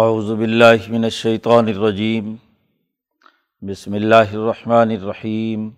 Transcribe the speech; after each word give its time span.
اعوذ 0.00 0.30
باللہ 0.32 0.84
من 0.88 1.04
الشیطان 1.04 1.66
الرجیم 1.68 2.34
بسم 3.70 3.94
اللہ 3.94 4.30
الرحمن 4.32 4.90
الرحیم 4.90 5.68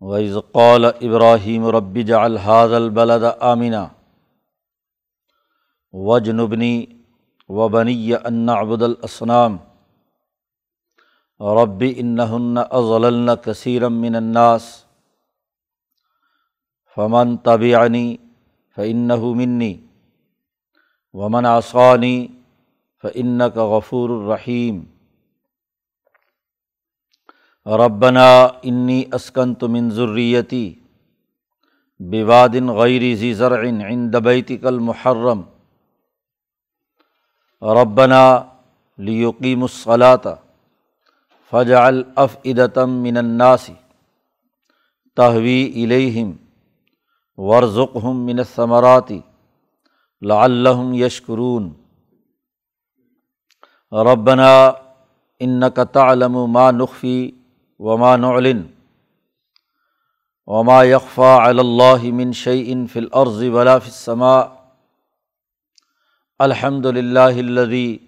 وَإِذْ 0.00 0.34
قَالَ 0.52 0.90
إِبْرَاهِيمُ 1.08 1.68
رَبِّ 1.76 2.00
اجْعَلْ 2.00 2.38
هَٰذَا 2.38 2.76
الْبَلَدَ 2.76 3.24
آمِنًا 3.50 3.84
وَاجْنُبْنِي 6.08 6.74
وَبَنِيَّ 7.48 8.16
أَن 8.16 8.42
نَّعْبُدَ 8.50 8.82
الْأَصْنَامَ 8.82 9.58
رَبِّ 11.40 11.82
إِنَّهُنَّ 11.82 12.66
أَضْلَلْنَ 12.82 13.34
كَثِيرًا 13.34 13.88
مِّنَ 13.88 14.16
النَّاسِ 14.16 14.86
فَمَن 16.96 17.42
تَبِعَنِي 17.42 18.06
فَإِنَّهُ 18.70 19.34
مِنِّي 19.34 19.83
ومن 21.14 21.46
آسانی 21.46 22.26
فعن 23.02 23.42
کا 23.54 23.66
غفور 23.68 24.10
الرحیم۔ 24.10 24.84
ربنا 27.66 28.28
انی 28.62 29.02
اسکن 29.12 29.54
تو 29.54 29.68
منظریتی 29.68 30.74
بوادن 31.98 32.72
غیر 32.76 33.02
ذی 33.16 33.32
زرع 33.34 33.62
عند 33.64 34.16
بیتک 34.16 34.66
المحرم۔ 34.66 35.42
ربنا 37.62 38.24
لیقیم 38.98 39.62
الصلاۃ 39.62 40.26
فجعل 41.52 42.02
افئدتم 42.16 42.90
من 43.02 43.16
الناس 43.16 43.70
تہوی 45.16 45.84
الیہم 45.84 46.32
ورزقہم 47.36 48.24
من 48.26 48.38
الثمراتی 48.38 49.20
لعلہم 50.24 50.94
یشکرون۔ 50.94 51.72
ربنا 53.92 54.72
انک 55.40 55.80
تعلم 55.92 56.32
ما 56.32 56.70
نخفی 56.70 57.30
وما 57.78 58.16
نعلن 58.16 58.62
وما 60.46 60.84
یخفى 60.84 61.38
علی 61.42 61.58
اللہ 61.58 62.14
من 62.14 62.32
شیء 62.32 62.74
فی 62.92 62.98
الارض 63.00 63.42
ولا 63.42 63.78
فی 63.78 63.88
السماء۔ 63.88 64.44
الحمد 66.38 66.86
للہ 66.86 67.18
الذی 67.20 67.98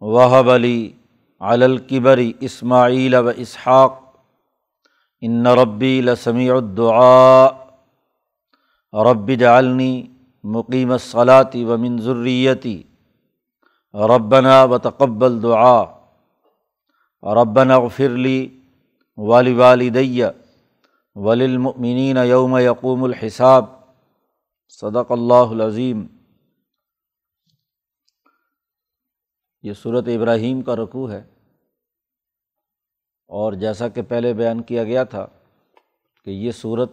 وهب 0.00 0.56
لی 0.56 0.92
علی 1.40 1.64
الکبر 1.64 2.20
اسماعیل 2.40 3.14
و 3.14 3.30
اسحاق۔ 3.36 4.02
ان 5.20 5.46
ربی 5.46 6.00
لسمیع 6.00 6.54
الدعاء۔ 6.54 7.66
رب 8.92 9.28
اجعلنی 9.28 10.02
مقیم 10.54 10.98
صلاطی 10.98 11.64
و 11.64 11.76
منظریتی 11.76 12.82
ربنا 13.94 14.64
و 14.64 14.78
تقبل 14.78 15.42
دعا. 15.42 15.84
ربنا 17.22 17.88
فرلی 17.88 18.60
والی 19.16 19.54
والدیہ 19.54 20.26
وللمؤمنین 21.14 22.16
یوم 22.16 22.56
یقوم 22.56 23.04
الحساب. 23.04 23.64
صدق 24.68 25.12
اللہ 25.12 25.48
العظیم. 25.50 26.06
یہ 29.62 29.72
صورت 29.72 30.08
ابراہیم 30.08 30.62
کا 30.62 30.76
رقوع 30.76 31.10
ہے 31.10 31.22
اور 33.30 33.52
جیسا 33.52 33.88
کہ 33.88 34.02
پہلے 34.02 34.32
بیان 34.34 34.62
کیا 34.62 34.84
گیا 34.84 35.04
تھا 35.04 35.26
کہ 36.24 36.30
یہ 36.30 36.50
صورت 36.50 36.92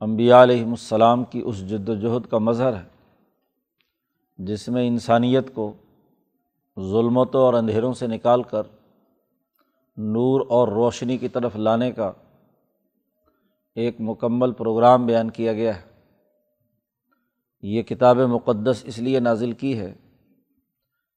امبیا 0.00 0.42
علیہم 0.42 0.70
السلام 0.70 1.24
کی 1.24 1.42
اس 1.44 1.68
جد 1.68 1.88
وجہد 1.88 2.30
کا 2.30 2.38
مظہر 2.38 2.76
ہے، 2.76 2.82
جس 4.38 4.68
میں 4.68 4.86
انسانیت 4.88 5.54
کو 5.54 5.72
ظلمتوں 6.80 7.40
اور 7.40 7.54
اندھیروں 7.54 7.92
سے 7.92 8.06
نکال 8.06 8.42
کر 8.42 8.62
نور 9.96 10.40
اور 10.48 10.68
روشنی 10.68 11.18
کی 11.18 11.28
طرف 11.28 11.56
لانے 11.56 11.92
کا 11.92 12.12
ایک 13.74 13.96
مکمل 14.00 14.52
پروگرام 14.52 15.06
بیان 15.06 15.30
کیا 15.30 15.52
گیا 15.52 15.76
ہے۔ 15.76 15.82
یہ 17.62 17.82
کتاب 17.82 18.16
مقدس 18.16 18.82
اس 18.86 18.98
لیے 18.98 19.20
نازل 19.20 19.52
کی 19.52 19.78
ہے 19.78 19.94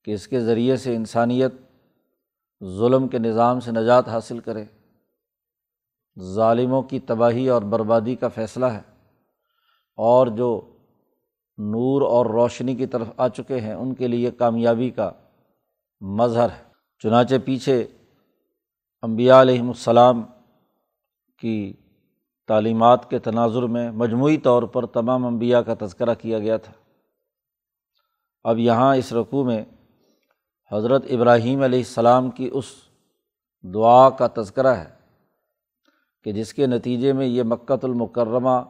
کہ 0.04 0.12
اس 0.12 0.28
کے 0.28 0.40
ذریعے 0.40 0.76
سے 0.76 0.96
انسانیت 0.96 1.54
ظلم 2.64 3.08
کے 3.08 3.20
نظام 3.20 3.60
سے 3.60 3.72
نجات 3.72 4.08
حاصل 4.08 4.40
کرے۔ 4.40 4.66
ظالموں 6.22 6.82
کی 6.82 7.00
تباہی 7.00 7.50
اور 7.50 7.62
بربادی 7.62 8.16
کا 8.16 8.28
فیصلہ 8.28 8.66
ہے۔ 8.66 8.82
اور 9.96 10.28
جو 10.28 10.78
نور 11.58 12.02
اور 12.02 12.26
روشنی 12.26 12.76
کی 12.76 12.86
طرف 12.86 13.08
آ 13.18 13.28
چکے 13.28 13.62
ہیں، 13.62 13.74
ان 13.74 13.94
کے 13.94 14.08
لیے 14.08 14.32
کامیابی 14.32 14.90
کا 14.90 15.12
مظہر 16.02 16.50
ہے۔ 16.50 16.64
چنانچہ 17.04 17.36
پیچھے 17.46 17.88
امبیا 19.02 19.42
علیہم 19.42 19.68
السلام 19.68 20.24
کی 21.38 21.74
تعلیمات 22.48 23.10
کے 23.10 23.20
تناظر 23.20 23.64
میں 23.64 23.92
مجموعی 23.92 24.38
طور 24.38 24.64
پر 24.64 24.86
تمام 24.86 25.26
انبیاء 25.26 25.60
کا 25.60 25.74
تذکرہ 25.82 26.14
کیا 26.14 26.40
گیا 26.40 26.58
تھا۔ 26.58 26.74
اب 28.44 28.60
یہاں 28.60 28.96
اس 28.96 29.14
رقوع 29.14 29.44
میں 29.44 29.66
حضرت 30.72 31.06
ابراہیم 31.10 31.62
علیہ 31.62 31.80
السلام 31.80 32.32
کی 32.32 32.50
اس 32.54 32.66
دعا 33.74 34.10
کا 34.10 34.28
تذکرہ 34.42 34.76
ہے۔ 34.76 35.03
کہ 36.26 36.32
جس 36.32 36.54
کے 36.54 36.68
نتیجے 36.68 37.14
میں 37.14 37.26
یہ 37.26 37.44
مکۃ 37.44 37.84
المکرمہ 37.84 38.62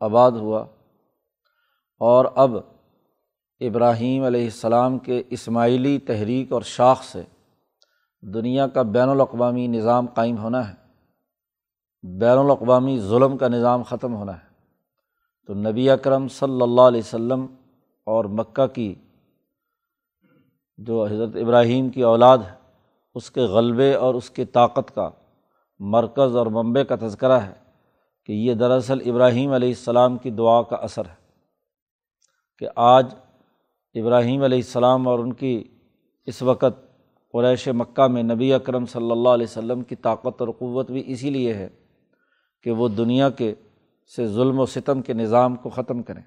آباد 0.00 0.32
ہوا 0.32 0.64
اور 2.00 2.24
اب 2.34 2.56
ابراہیم 3.60 4.24
علیہ 4.24 4.44
السلام 4.44 4.98
کے 4.98 5.22
اسماعیلی 5.30 5.98
تحریک 5.98 6.52
اور 6.52 6.62
شاخ 6.62 7.04
سے 7.04 7.22
دنیا 8.22 8.66
کا 8.66 8.82
بین 8.82 9.08
الاقوامی 9.08 9.66
نظام 9.66 10.06
قائم 10.06 10.38
ہونا 10.38 10.68
ہے، 10.68 10.74
بین 12.02 12.38
الاقوامی 12.38 12.98
ظلم 12.98 13.36
کا 13.36 13.48
نظام 13.48 13.82
ختم 13.82 14.14
ہونا 14.14 14.32
ہے۔ 14.32 14.52
تو 15.46 15.54
نبی 15.54 15.90
اکرم 15.90 16.28
صلی 16.28 16.62
اللہ 16.62 16.80
علیہ 16.80 17.00
وسلم 17.00 17.46
اور 18.06 18.24
مکہ 18.24 18.66
کی 18.66 18.94
جو 20.78 21.04
حضرت 21.04 21.36
ابراہیم 21.36 21.88
کی 21.88 22.02
اولاد 22.02 22.38
ہے، 22.38 22.54
اس 23.14 23.30
کے 23.30 23.40
غلبے 23.40 23.94
اور 23.94 24.14
اس 24.14 24.30
کی 24.30 24.44
طاقت 24.44 24.94
کا 24.94 25.10
مرکز 25.86 26.36
اور 26.36 26.46
منبع 26.46 26.82
کا 26.82 26.96
تذکرہ 26.96 27.32
ہے 27.32 27.52
کہ 28.26 28.32
یہ 28.32 28.54
دراصل 28.54 29.10
ابراہیم 29.10 29.52
علیہ 29.52 29.68
السلام 29.68 30.18
کی 30.18 30.30
دعا 30.30 30.62
کا 30.62 30.76
اثر 30.76 31.06
ہے 31.06 31.14
کہ 32.58 32.66
آج 32.76 33.14
ابراہیم 33.94 34.42
علیہ 34.42 34.58
السلام 34.58 35.08
اور 35.08 35.18
ان 35.18 35.32
کی 35.32 35.64
اس 36.26 36.42
وقت 36.42 36.80
قریش 37.32 37.68
مکہ 37.68 38.06
میں 38.06 38.22
نبی 38.22 38.52
اکرم 38.52 38.86
صلی 38.86 39.10
اللہ 39.10 39.28
علیہ 39.28 39.46
وسلم 39.50 39.82
کی 39.82 39.96
طاقت 39.96 40.40
اور 40.40 40.48
قوت 40.58 40.90
بھی 40.90 41.02
اسی 41.06 41.30
لیے 41.30 41.54
ہے 41.54 41.68
کہ 42.62 42.70
وہ 42.70 42.88
دنیا 42.88 43.30
کے 43.30 43.54
سے 44.16 44.26
ظلم 44.26 44.58
و 44.58 44.66
ستم 44.66 45.02
کے 45.02 45.12
نظام 45.12 45.56
کو 45.56 45.70
ختم 45.70 46.02
کریں۔ 46.02 46.22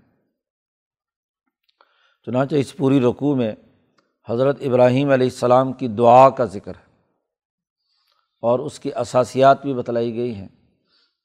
چنانچہ 2.25 2.55
اس 2.55 2.77
پوری 2.77 2.99
رقوع 2.99 3.35
میں 3.35 3.55
حضرت 4.29 4.57
ابراہیم 4.61 5.09
علیہ 5.09 5.27
السلام 5.27 5.73
کی 5.73 5.87
دعا 5.87 6.29
کا 6.29 6.45
ذکر 6.45 6.75
ہے۔ 6.75 6.86
اور 8.43 8.59
اس 8.59 8.79
کی 8.79 8.93
اثاسیات 8.93 9.61
بھی 9.61 9.73
بتلائی 9.73 10.15
گئی 10.15 10.35
ہیں 10.35 10.47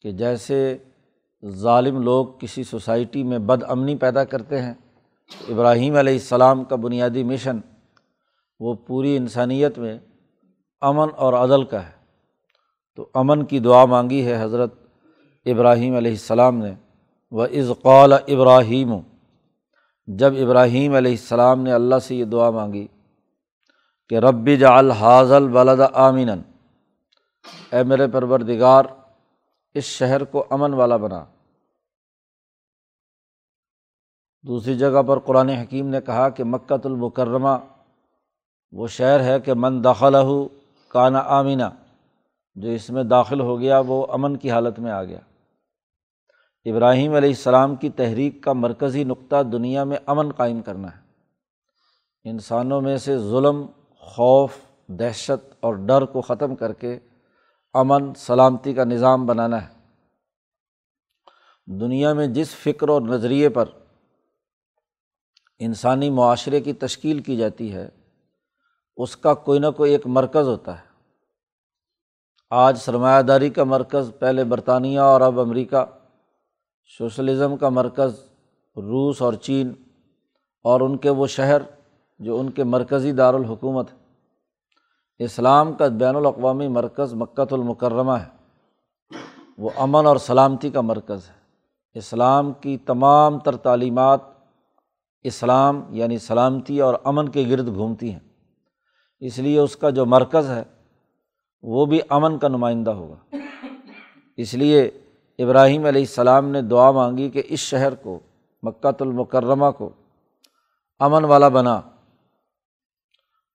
کہ 0.00 0.12
جیسے 0.12 0.78
ظالم 1.44 2.02
لوگ 2.02 2.26
کسی 2.40 2.64
سوسائٹی 2.64 3.22
میں 3.22 3.38
بد 3.38 3.62
امنی 3.68 3.96
پیدا 3.96 4.24
کرتے 4.24 4.62
ہیں، 4.62 4.74
ابراہیم 5.48 5.96
علیہ 5.96 6.12
السلام 6.12 6.64
کا 6.64 6.76
بنیادی 6.76 7.22
مشن 7.22 7.58
وہ 8.60 8.74
پوری 8.74 9.16
انسانیت 9.16 9.78
میں 9.78 9.98
امن 10.80 11.08
اور 11.16 11.32
عدل 11.32 11.64
کا 11.64 11.86
ہے۔ 11.86 11.90
تو 12.94 13.08
امن 13.14 13.44
کی 13.44 13.58
دعا 13.58 13.84
مانگی 13.84 14.24
ہے 14.26 14.42
حضرت 14.42 14.74
ابراہیم 15.46 15.96
علیہ 15.96 16.10
السلام 16.10 16.56
نے 16.56 16.74
وہ 17.30 17.46
قال 17.82 18.12
ابراہیم 18.12 18.92
جب 20.06 20.32
ابراہیم 20.42 20.94
علیہ 20.94 21.10
السلام 21.10 21.62
نے 21.62 21.72
اللہ 21.72 21.98
سے 21.98 22.14
یہ 22.14 22.24
دعا 22.24 22.50
مانگی 22.50 22.86
کہ 24.08 24.14
رب 24.14 24.48
جا 24.60 24.78
الحاظل 24.78 25.48
بلد 25.48 25.80
آمین 25.92 26.28
اے 27.72 27.82
میرے 27.82 28.06
پروردگار، 28.06 28.84
اس 29.74 29.84
شہر 29.84 30.24
کو 30.24 30.44
امن 30.50 30.74
والا 30.74 30.96
بنا۔ 30.96 31.24
دوسری 34.42 34.78
جگہ 34.78 35.02
پر 35.02 35.18
قرآن 35.18 35.48
حکیم 35.48 35.88
نے 35.88 36.00
کہا 36.00 36.28
کہ 36.28 36.44
مکۃ 36.44 36.84
المکرمہ، 36.84 37.58
وہ 38.72 38.86
شہر 38.86 39.20
ہے 39.20 39.40
کہ 39.40 39.54
من 39.54 39.84
داخلہ 39.84 40.48
کانا 40.88 41.18
آمینہ 41.18 41.68
جو 42.54 42.70
اس 42.70 42.90
میں 42.90 43.04
داخل 43.04 43.40
ہو 43.40 43.60
گیا، 43.60 43.82
وہ 43.86 44.06
امن 44.10 44.36
کی 44.36 44.50
حالت 44.50 44.78
میں 44.78 44.92
آ 44.92 45.04
گیا۔ 45.04 45.18
ابراہیم 46.64 47.14
علیہ 47.14 47.28
السلام 47.28 47.76
کی 47.76 47.90
تحریک 47.90 48.42
کا 48.42 48.52
مرکزی 48.52 49.04
نقطہ 49.04 49.42
دنیا 49.42 49.84
میں 49.84 49.96
امن 50.06 50.32
قائم 50.32 50.62
کرنا 50.62 50.88
ہے۔ 50.88 51.02
انسانوں 52.24 52.80
میں 52.80 52.96
سے 52.96 53.18
ظلم، 53.18 53.66
خوف، 53.96 54.56
دہشت 54.86 55.54
اور 55.60 55.74
ڈر 55.74 56.04
کو 56.04 56.20
ختم 56.20 56.56
کر 56.56 56.72
کے 56.72 56.98
امن، 57.72 58.14
سلامتی 58.14 58.74
کا 58.74 58.84
نظام 58.84 59.26
بنانا 59.26 59.68
ہے۔ 59.68 59.72
دنیا 61.66 62.12
میں 62.12 62.26
جس 62.26 62.54
فکر 62.54 62.88
اور 62.88 63.02
نظریے 63.02 63.48
پر 63.48 63.64
انسانی 65.58 66.10
معاشرے 66.10 66.60
کی 66.60 66.72
تشکیل 66.72 67.18
کی 67.18 67.36
جاتی 67.36 67.74
ہے، 67.74 67.88
اس 68.96 69.16
کا 69.16 69.34
کوئی 69.34 69.58
نہ 69.58 69.66
کوئی 69.76 69.92
ایک 69.92 70.06
مرکز 70.06 70.48
ہوتا 70.48 70.78
ہے۔ 70.78 70.86
آج 72.50 72.78
سرمایہ 72.78 73.22
داری 73.22 73.50
کا 73.50 73.64
مرکز، 73.64 74.12
پہلے 74.18 74.44
برطانیہ 74.44 75.00
اور 75.00 75.20
اب 75.20 75.40
امریکہ۔ 75.40 75.84
سوشلزم 76.98 77.56
کا 77.56 77.68
مرکز، 77.68 78.24
روس 78.76 79.22
اور 79.22 79.32
چین۔ 79.32 79.72
اور 80.64 80.80
ان 80.80 80.96
کے 80.96 81.10
وہ 81.10 81.26
شہر 81.26 81.62
جو 82.18 82.40
ان 82.40 82.50
کے 82.50 82.64
مرکزی 82.64 83.12
دارالحکومت 83.12 83.90
اسلام 85.24 85.72
کا 85.72 85.88
بین 85.88 86.16
الاقوامی 86.16 86.68
مرکز 86.68 87.14
مکت 87.14 87.52
المکرمہ 87.52 88.12
ہے۔ 88.12 88.42
وہ 89.58 89.70
امن 89.76 90.06
اور 90.06 90.16
سلامتی 90.16 90.70
کا 90.70 90.80
مرکز 90.80 91.28
ہے۔ 91.28 91.34
اسلام 91.94 92.52
کی 92.52 92.76
تمام 92.76 93.38
تر 93.38 93.56
تعلیمات 93.56 94.20
اسلام 95.22 95.82
یعنی 95.90 96.18
سلامتی 96.18 96.80
اور 96.80 96.94
امن 97.04 97.28
کے 97.28 97.44
گرد 97.50 97.74
گھومتی 97.74 98.12
ہیں۔ 98.12 98.20
اس 99.20 99.38
لیے 99.38 99.58
اس 99.58 99.76
کا 99.76 99.90
جو 99.90 100.06
مرکز 100.06 100.50
ہے، 100.50 100.62
وہ 101.62 101.86
بھی 101.86 102.00
امن 102.08 102.38
کا 102.38 102.48
نمائندہ 102.48 102.90
ہوگا۔ 102.90 103.36
اس 104.36 104.54
لیے 104.54 104.82
ابراہیم 105.38 105.84
علیہ 105.84 106.02
السلام 106.02 106.48
نے 106.48 106.62
دعا 106.62 106.90
مانگی 106.90 107.30
کہ 107.30 107.42
اس 107.48 107.60
شہر 107.60 107.94
کو 107.94 108.18
مکۃ 108.62 108.96
المکرمہ 109.00 109.70
کو 109.78 109.90
امن 110.98 111.24
والا 111.24 111.48
بنا۔ 111.48 111.80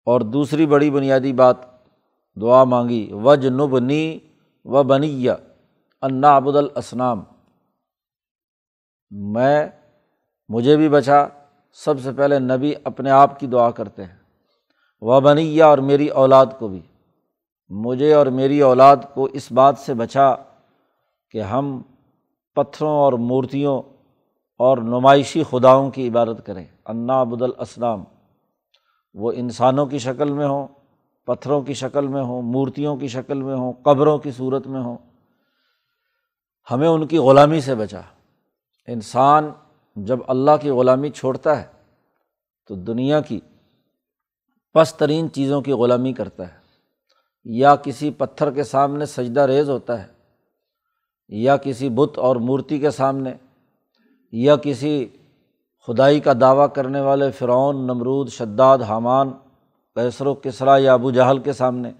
اور 0.07 0.21
دوسری 0.21 0.65
بڑی 0.65 0.92
بنیادی 0.92 1.33
بات 1.33 1.56
دعا 2.42 2.63
مانگی 2.63 3.12
وج 3.12 3.48
نبنی 3.48 4.19
و 4.65 4.83
بنیا 4.83 5.36
انا 6.01 6.36
ابود 6.36 6.56
الاسنام۔ 6.56 7.24
میں، 9.12 9.68
مجھے 10.50 10.77
بھی 10.77 10.89
بچا، 10.89 11.25
سب 11.74 12.00
سے 12.00 12.12
پہلے 12.12 12.39
نبی 12.39 12.74
اپنے 12.83 13.12
آپ 13.12 13.39
کی 13.39 13.48
دعا 13.48 13.71
کرتے 13.71 14.04
ہیں۔ 14.04 14.15
و 15.01 15.19
بنیا 15.19 15.68
اور 15.68 15.77
میری 15.77 16.07
اولاد 16.07 16.45
کو 16.60 16.68
بھی۔ 16.68 16.81
مجھے 17.69 18.13
اور 18.13 18.25
میری 18.25 18.62
اولاد 18.62 18.98
کو 19.13 19.24
اس 19.24 19.51
بات 19.51 19.77
سے 19.77 19.94
بچا 19.94 20.36
کہ 21.31 21.42
ہم 21.42 21.81
پتھروں 22.56 22.92
اور 22.92 23.13
مورتیوں 23.13 23.81
اور 24.57 24.77
نمائشی 24.77 25.44
خداؤں 25.50 25.92
کی 25.92 26.07
عبادت 26.07 26.45
کریں۔ 26.45 26.65
انا 26.86 27.19
ابود 27.19 27.42
الاسلام 27.42 28.03
وہ 29.17 29.31
انسانوں 29.35 29.85
کی 29.85 29.99
شکل 29.99 30.31
میں 30.31 30.47
ہوں، 30.47 30.67
پتھروں 31.27 31.61
کی 31.61 31.73
شکل 31.73 32.07
میں 32.07 32.21
ہوں، 32.21 32.41
مورتیوں 32.41 32.97
کی 32.97 33.07
شکل 33.07 33.41
میں 33.41 33.55
ہوں، 33.55 33.73
قبروں 33.73 34.17
کی 34.17 34.31
صورت 34.31 34.67
میں 34.67 34.81
ہوں، 34.81 34.97
ہمیں 36.71 36.87
ان 36.87 37.07
کی 37.07 37.17
غلامی 37.17 37.61
سے 37.61 37.75
بچا۔ 37.75 38.01
انسان 38.87 39.49
جب 39.95 40.19
اللہ 40.27 40.51
کی 40.61 40.69
غلامی 40.69 41.09
چھوڑتا 41.09 41.61
ہے 41.61 41.65
تو 42.67 42.75
دنیا 42.75 43.21
کی 43.21 43.39
پس 44.73 44.93
ترین 44.93 45.31
چیزوں 45.31 45.61
کی 45.61 45.71
غلامی 45.71 46.13
کرتا 46.13 46.47
ہے۔ 46.47 46.57
یا 47.45 47.75
کسی 47.75 48.11
پتھر 48.11 48.51
کے 48.51 48.63
سامنے 48.63 49.05
سجدہ 49.05 49.41
ریز 49.41 49.69
ہوتا 49.69 50.01
ہے، 50.03 50.07
یا 51.29 51.57
کسی 51.57 51.89
بت 51.89 52.17
اور 52.17 52.35
مورتی 52.35 52.79
کے 52.79 52.91
سامنے، 52.91 53.33
یا 54.31 54.55
کسی 54.55 55.05
خدائی 55.88 56.19
کا 56.19 56.34
دعویٰ 56.42 56.68
کرنے 56.74 57.01
والے 57.01 57.31
فرعون، 57.31 57.75
نمرود، 57.75 58.30
شداد، 58.30 58.78
حامان 58.78 59.31
کیسر 59.95 60.25
و 60.25 60.36
کسرا 60.36 60.78
یا 60.78 60.94
ابو 60.94 61.12
جہل 61.12 61.39
کے 61.39 61.54
سامنے۔ 61.54 61.92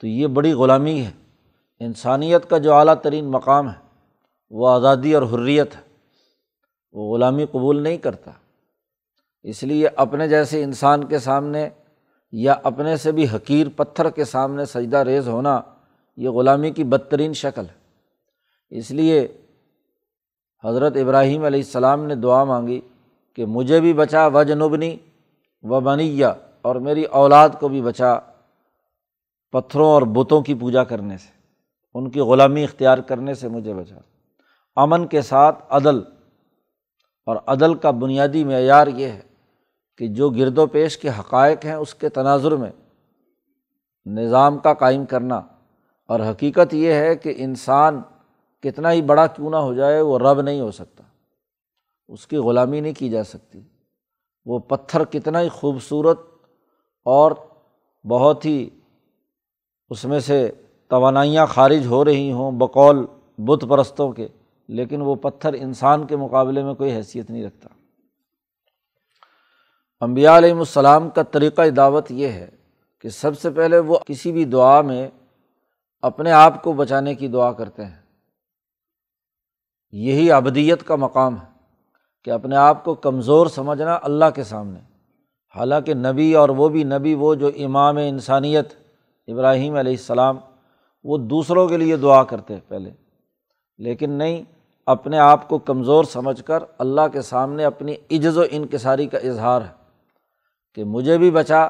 تو 0.00 0.06
یہ 0.06 0.26
بڑی 0.26 0.52
غلامی 0.52 1.00
ہے۔ 1.00 1.10
انسانیت 1.80 2.50
کا 2.50 2.58
جو 2.58 2.74
اعلیٰ 2.74 2.94
ترین 3.02 3.24
مقام 3.30 3.68
ہے، 3.68 4.04
وہ 4.50 4.68
آزادی 4.68 5.14
اور 5.14 5.22
حریت 5.22 5.76
ہے۔ 5.76 5.80
وہ 6.92 7.14
غلامی 7.14 7.46
قبول 7.46 7.82
نہیں 7.82 7.96
کرتا۔ 7.96 8.30
اس 9.42 9.62
لیے 9.62 9.88
اپنے 9.96 10.28
جیسے 10.28 10.64
انسان 10.64 11.04
کے 11.04 11.18
سامنے 11.18 11.68
یا 12.32 12.54
اپنے 12.62 12.96
سے 12.96 13.12
بھی 13.12 13.24
حقیر 13.24 13.66
پتھر 13.76 14.10
کے 14.10 14.24
سامنے 14.24 14.64
سجدہ 14.64 14.96
ریز 14.96 15.28
ہونا، 15.28 15.60
یہ 16.16 16.28
غلامی 16.28 16.70
کی 16.70 16.84
بدترین 16.84 17.32
شکل 17.32 17.62
ہے۔ 17.62 17.74
اس 18.78 18.90
لیے 18.90 19.28
حضرت 20.64 20.96
ابراہیم 20.96 21.44
علیہ 21.44 21.60
السلام 21.60 22.04
نے 22.04 22.14
دعا 22.14 22.44
مانگی 22.44 22.80
کہ 23.34 23.46
مجھے 23.46 23.80
بھی 23.80 23.92
بچا 23.92 24.26
و 24.26 24.42
جنوبنی 24.42 24.96
و 25.62 25.80
بنیا 25.80 26.34
اور 26.62 26.76
میری 26.76 27.04
اولاد 27.04 27.48
کو 27.60 27.68
بھی 27.68 27.82
بچا 27.82 28.18
پتھروں 29.52 29.86
اور 29.86 30.02
بتوں 30.02 30.42
کی 30.42 30.54
پوجا 30.54 30.84
کرنے 30.84 31.18
سے، 31.18 31.30
ان 31.94 32.10
کی 32.10 32.20
غلامی 32.20 32.64
اختیار 32.64 32.98
کرنے 32.98 33.34
سے 33.34 33.48
مجھے 33.48 33.74
بچا۔ 33.74 33.96
امن 34.76 35.06
کے 35.06 35.22
ساتھ 35.22 35.64
عدل، 35.68 36.00
اور 37.26 37.36
عدل 37.46 37.74
کا 37.74 37.90
بنیادی 37.90 38.44
معیار 38.44 38.86
یہ 38.86 39.06
ہے 39.06 39.20
کہ 39.98 40.08
جو 40.08 40.30
گرد 40.30 40.58
و 40.58 40.66
پیش 40.66 40.98
کے 40.98 41.08
حقائق 41.08 41.64
ہیں، 41.64 41.74
اس 41.74 41.94
کے 41.94 42.08
تناظر 42.08 42.52
میں 42.52 42.70
نظام 44.06 44.58
کا 44.58 44.74
قائم 44.74 45.04
کرنا۔ 45.04 45.40
اور 46.06 46.20
حقیقت 46.20 46.74
یہ 46.74 46.92
ہے 46.92 47.16
کہ 47.16 47.34
انسان 47.36 48.02
کتنا 48.62 48.92
ہی 48.92 49.02
بڑا 49.02 49.26
کیوں 49.26 49.50
نہ 49.50 49.56
ہو 49.56 49.74
جائے، 49.74 50.00
وہ 50.00 50.18
رب 50.18 50.40
نہیں 50.40 50.60
ہو 50.60 50.70
سکتا۔ 50.70 51.02
اس 52.08 52.26
کی 52.26 52.36
غلامی 52.36 52.80
نہیں 52.80 52.92
کی 52.98 53.08
جا 53.08 53.24
سکتی۔ 53.24 53.60
وہ 54.44 54.58
پتھر 54.58 55.04
کتنا 55.04 55.40
ہی 55.40 55.48
خوبصورت 55.48 56.20
اور 57.04 57.32
بہت 58.08 58.44
ہی 58.44 58.70
اس 59.90 60.04
میں 60.04 60.20
سے 60.20 60.50
توانائیاں 60.88 61.46
خارج 61.46 61.86
ہو 61.86 62.04
رہی 62.04 62.32
ہوں 62.32 62.52
بقول 62.52 63.06
بت 63.38 63.64
پرستوں 63.68 64.12
کے، 64.12 64.28
لیکن 64.68 65.00
وہ 65.00 65.14
پتھر 65.14 65.52
انسان 65.52 66.06
کے 66.06 66.16
مقابلے 66.16 66.62
میں 66.62 66.74
کوئی 66.74 66.92
حیثیت 66.92 67.30
نہیں 67.30 67.44
رکھتا۔ 67.44 67.68
امبیا 70.00 70.38
علیہم 70.38 70.58
السلام 70.58 71.10
کا 71.10 71.22
طریقۂ 71.22 71.62
دعوت 71.76 72.10
یہ 72.10 72.28
ہے 72.28 72.50
کہ 73.00 73.08
سب 73.08 73.38
سے 73.38 73.50
پہلے 73.50 73.78
وہ 73.78 73.98
کسی 74.06 74.32
بھی 74.32 74.44
دعا 74.44 74.80
میں 74.80 75.08
اپنے 76.02 76.32
آپ 76.32 76.62
کو 76.62 76.72
بچانے 76.72 77.14
کی 77.14 77.28
دعا 77.28 77.52
کرتے 77.52 77.84
ہیں۔ 77.84 78.05
یہی 79.90 80.32
ابدیت 80.32 80.82
کا 80.82 80.96
مقام 80.96 81.36
ہے 81.36 81.46
کہ 82.24 82.30
اپنے 82.30 82.56
آپ 82.56 82.84
کو 82.84 82.94
کمزور 82.94 83.46
سمجھنا 83.46 83.98
اللہ 84.02 84.24
کے 84.34 84.44
سامنے۔ 84.44 84.78
حالانکہ 85.56 85.94
نبی 85.94 86.34
اور 86.34 86.48
وہ 86.48 86.68
بھی 86.68 86.84
نبی، 86.84 87.14
وہ 87.14 87.34
جو 87.34 87.50
امام 87.58 87.96
انسانیت 87.96 88.68
ابراہیم 89.26 89.74
علیہ 89.74 89.92
السلام، 89.92 90.38
وہ 91.04 91.18
دوسروں 91.18 91.68
کے 91.68 91.76
لیے 91.76 91.96
دعا 91.96 92.24
کرتے 92.24 92.56
پہلے۔ 92.68 92.90
لیکن 93.78 94.10
نہیں، 94.10 94.42
اپنے 94.86 95.18
آپ 95.18 95.48
کو 95.48 95.58
کمزور 95.58 96.04
سمجھ 96.04 96.42
کر 96.42 96.62
اللہ 96.78 97.08
کے 97.12 97.22
سامنے 97.22 97.64
اپنی 97.64 97.92
عجز 97.92 98.38
و 98.38 98.42
انکساری 98.50 99.06
کا 99.06 99.18
اظہار 99.18 99.62
ہے 99.62 99.72
کہ 100.74 100.84
مجھے 100.84 101.18
بھی 101.18 101.30
بچا، 101.30 101.68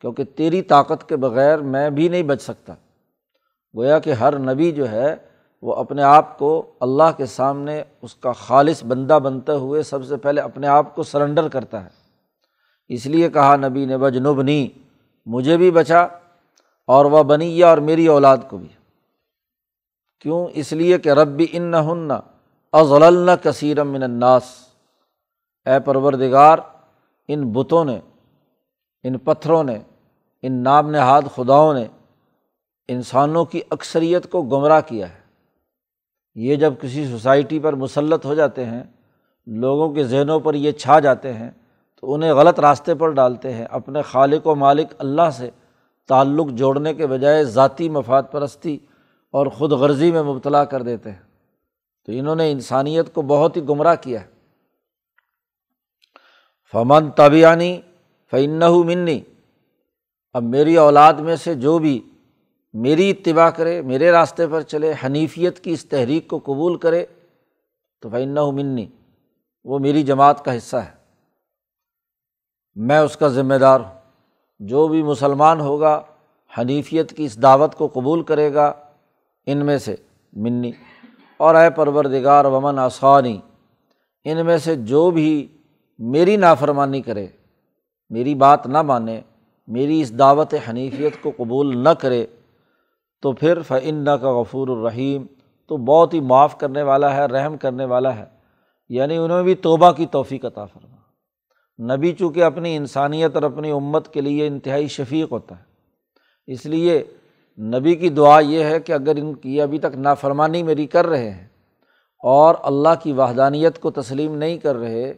کیونکہ 0.00 0.24
تیری 0.24 0.62
طاقت 0.62 1.08
کے 1.08 1.16
بغیر 1.16 1.58
میں 1.58 1.90
بھی 1.90 2.08
نہیں 2.08 2.22
بچ 2.22 2.42
سکتا۔ 2.42 2.74
گویا 3.76 3.98
کہ 3.98 4.12
ہر 4.12 4.38
نبی 4.38 4.72
جو 4.72 4.90
ہے 4.90 5.16
وہ 5.62 5.74
اپنے 5.74 6.02
آپ 6.02 6.38
کو 6.38 6.70
اللہ 6.80 7.16
کے 7.16 7.26
سامنے 7.26 7.82
اس 8.02 8.14
کا 8.14 8.32
خالص 8.32 8.84
بندہ 8.84 9.18
بنتے 9.22 9.52
ہوئے 9.52 9.82
سب 9.82 10.04
سے 10.04 10.16
پہلے 10.16 10.40
اپنے 10.40 10.66
آپ 10.66 10.94
کو 10.94 11.02
سرنڈر 11.02 11.48
کرتا 11.48 11.84
ہے۔ 11.84 11.88
اس 12.88 13.06
لیے 13.06 13.30
کہا 13.30 13.56
نبی 13.56 13.84
نے 13.84 13.98
بجنب 13.98 14.42
نی 14.42 14.68
مجھے 15.26 15.56
بھی 15.56 15.70
بچا 15.70 16.00
اور 16.86 17.04
وہ 17.04 17.22
بنی 17.22 17.62
اور 17.62 17.78
میری 17.78 18.06
اولاد 18.06 18.36
کو 18.50 18.58
بھی۔ 18.58 18.68
کیوں؟ 20.20 20.46
اس 20.52 20.72
لیے 20.72 20.98
کہ 20.98 21.08
رب 21.08 21.42
ان 21.52 21.62
نہ 21.62 21.76
ہن 21.76 22.10
ازل 22.72 23.30
کثیرم 23.42 23.88
من 23.88 24.02
الناس۔ 24.02 24.42
اے 25.66 25.80
پروردگار، 25.80 26.58
ان 27.28 27.52
بتوں 27.52 27.84
نے، 27.84 28.00
ان 29.02 29.18
پتھروں 29.18 29.64
نے، 29.64 29.78
ان 30.42 30.62
نام 30.62 30.90
نہاد 30.90 31.22
خداؤں 31.34 31.74
نے 31.74 31.86
انسانوں 32.88 33.44
کی 33.44 33.60
اکثریت 33.70 34.30
کو 34.30 34.42
گمراہ 34.42 34.80
کیا 34.86 35.10
ہے۔ 35.10 35.17
یہ 36.40 36.56
جب 36.56 36.74
کسی 36.80 37.06
سوسائٹی 37.06 37.58
پر 37.58 37.72
مسلط 37.72 38.24
ہو 38.24 38.34
جاتے 38.34 38.64
ہیں، 38.64 38.82
لوگوں 39.46 39.94
کے 39.94 40.04
ذہنوں 40.04 40.40
پر 40.40 40.54
یہ 40.54 40.72
چھا 40.72 41.00
جاتے 41.00 41.32
ہیں، 41.32 41.50
تو 42.00 42.14
انہیں 42.14 42.32
غلط 42.32 42.60
راستے 42.60 42.94
پر 42.94 43.10
ڈالتے 43.10 43.52
ہیں، 43.52 43.64
اپنے 43.64 44.02
خالق 44.02 44.46
و 44.46 44.54
مالک 44.54 44.92
اللہ 44.98 45.30
سے 45.32 45.50
تعلق 46.08 46.48
جوڑنے 46.48 46.94
کے 46.94 47.06
بجائے 47.06 47.44
ذاتی 47.44 47.88
مفاد 47.88 48.22
پرستی 48.30 48.78
اور 49.30 49.46
خود 49.46 49.72
غرضی 49.72 50.12
میں 50.12 50.22
مبتلا 50.22 50.64
کر 50.64 50.82
دیتے 50.82 51.10
ہیں۔ 51.10 51.22
تو 52.06 52.12
انہوں 52.12 52.36
نے 52.36 52.50
انسانیت 52.50 53.14
کو 53.14 53.22
بہت 53.22 53.56
ہی 53.56 53.62
گمراہ 53.62 53.94
کیا 53.94 54.20
ہے۔ 54.20 54.26
فمن 56.72 57.10
طبیانی 57.10 57.80
فن 58.30 58.60
منی 58.86 59.20
اب 60.32 60.42
میری 60.42 60.76
اولاد 60.76 61.12
میں 61.12 61.36
سے 61.36 61.54
جو 61.54 61.78
بھی 61.78 62.00
میری 62.72 63.10
اتباع 63.10 63.50
کرے، 63.50 63.82
میرے 63.82 64.10
راستے 64.10 64.46
پر 64.46 64.62
چلے، 64.62 64.92
حنیفیت 65.04 65.60
کی 65.60 65.72
اس 65.72 65.84
تحریک 65.84 66.28
کو 66.28 66.38
قبول 66.38 66.78
کرے، 66.78 67.06
تو 68.00 68.10
فن 68.10 68.34
منی۔ 68.54 68.86
وہ 69.64 69.78
میری 69.78 70.02
جماعت 70.02 70.44
کا 70.44 70.56
حصہ 70.56 70.76
ہے۔ 70.76 70.90
میں 72.74 72.98
اس 72.98 73.16
کا 73.16 73.28
ذمہ 73.28 73.54
دار 73.54 73.80
ہوں۔ 73.80 73.94
جو 74.58 74.88
بھی 74.88 75.02
مسلمان 75.02 75.60
ہوگا، 75.60 76.02
حنیفیت 76.58 77.12
کی 77.12 77.24
اس 77.24 77.42
دعوت 77.42 77.74
کو 77.74 77.88
قبول 77.92 78.22
کرے 78.22 78.54
گا، 78.54 78.72
ان 79.46 79.66
میں 79.66 79.78
سے 79.78 79.96
منی۔ 80.32 80.72
اور 81.36 81.54
اے 81.54 81.70
پروردگار، 81.70 82.44
ومن 82.44 82.78
آسانی 82.78 83.40
ان 84.24 84.46
میں 84.46 84.58
سے 84.58 84.76
جو 84.76 85.10
بھی 85.10 85.46
میری 85.98 86.36
نافرمانی 86.36 87.02
کرے، 87.02 87.26
میری 88.10 88.34
بات 88.34 88.66
نہ 88.66 88.82
مانے، 88.82 89.20
میری 89.66 90.00
اس 90.00 90.18
دعوت 90.18 90.54
حنیفیت 90.70 91.22
کو 91.22 91.32
قبول 91.36 91.84
نہ 91.84 91.88
کرے 91.88 92.26
تو 93.22 93.32
پھر 93.32 93.62
فعن 93.62 94.04
کا 94.04 94.40
غفور 94.40 94.68
الرحیم 94.68 95.26
تو 95.68 95.76
بہت 95.76 96.14
ہی 96.14 96.20
معاف 96.20 96.58
کرنے 96.58 96.82
والا 96.82 97.16
ہے، 97.16 97.24
رحم 97.24 97.56
کرنے 97.56 97.84
والا 97.84 98.16
ہے۔ 98.16 98.24
یعنی 98.88 99.16
انہوں 99.16 99.42
بھی 99.42 99.54
توبہ 99.54 99.90
کی 99.92 100.06
توفیق 100.06 100.44
عطا 100.44 100.64
فرما۔ 100.64 101.96
نبی 101.96 102.12
چونکہ 102.12 102.44
اپنی 102.44 102.76
انسانیت 102.76 103.34
اور 103.34 103.42
اپنی 103.42 103.70
امت 103.70 104.12
کے 104.12 104.20
لیے 104.20 104.46
انتہائی 104.46 104.86
شفیق 104.88 105.32
ہوتا 105.32 105.58
ہے، 105.58 105.62
اس 106.46 106.66
لیے 106.66 107.04
نبی 107.58 107.94
کی 107.94 108.08
دعا 108.08 108.40
یہ 108.40 108.64
ہے 108.64 108.80
کہ 108.80 108.92
اگر 108.92 109.16
ان 109.16 109.34
کی 109.34 109.60
ابھی 109.60 109.78
تک 109.78 109.96
نافرمانی 109.96 110.62
میری 110.62 110.86
کر 110.86 111.06
رہے 111.06 111.30
ہیں 111.30 111.46
اور 112.22 112.54
اللہ 112.62 112.94
کی 113.02 113.12
وحدانیت 113.12 113.78
کو 113.78 113.90
تسلیم 113.90 114.34
نہیں 114.34 114.58
کر 114.58 114.76
رہے، 114.76 115.14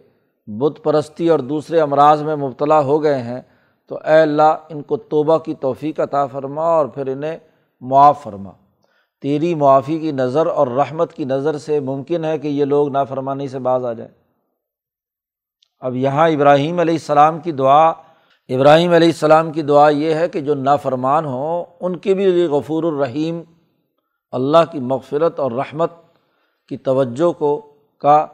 بت 0.47 0.83
پرستی 0.83 1.29
اور 1.29 1.39
دوسرے 1.39 1.81
امراض 1.81 2.23
میں 2.23 2.37
مبتلا 2.37 2.81
ہو 2.81 3.03
گئے 3.03 3.23
ہیں، 3.23 3.41
تو 3.89 3.97
اے 3.97 4.21
اللہ 4.21 4.57
ان 4.69 4.83
کو 4.83 4.97
توبہ 4.97 5.39
کی 5.39 5.55
توفیق 5.55 6.01
عطا 6.01 6.27
فرما 6.27 6.63
اور 6.63 6.87
پھر 6.87 7.07
انہیں 7.07 7.39
معاف 7.81 8.23
فرما۔ 8.23 8.51
تیری 9.23 9.55
معافی 9.55 9.99
کی 9.99 10.13
نظر 10.13 10.47
اور 10.47 10.67
رحمت 10.67 11.13
کی 11.13 11.25
نظر 11.25 11.59
سے 11.59 11.81
ممکن 11.81 12.25
ہے 12.25 12.39
کہ 12.39 12.49
یہ 12.49 12.65
لوگ 12.65 12.89
نافرمانی 12.89 13.49
سے 13.49 13.59
باز 13.59 13.85
آ 13.85 13.93
جائیں۔ 13.93 14.13
اب 15.81 15.97
یہاں 15.97 16.29
ابراہیم 16.29 16.79
علیہ 16.79 16.95
السلام 16.95 17.41
کی 17.41 17.53
دعا، 17.53 17.89
ابراہیم 18.49 18.93
علیہ 18.93 19.09
السلام 19.09 19.53
کی 19.53 19.63
دعا 19.63 19.89
یہ 19.89 20.15
ہے 20.15 20.29
کہ 20.29 20.41
جو 20.41 20.55
نافرمان 20.55 21.25
ہوں، 21.25 21.65
ان 21.81 21.97
کے 21.97 22.15
بھی 22.15 22.27
لیے 22.27 22.47
غفور 22.47 22.85
الرحیم، 22.85 23.43
اللہ 24.33 24.73
کی 24.73 24.81
مغفرت 24.81 25.41
اور 25.41 25.53
رحمت 25.53 25.91
کی 26.69 26.77
توجہ 26.77 27.33
کو 27.33 27.73
کا 27.99 28.27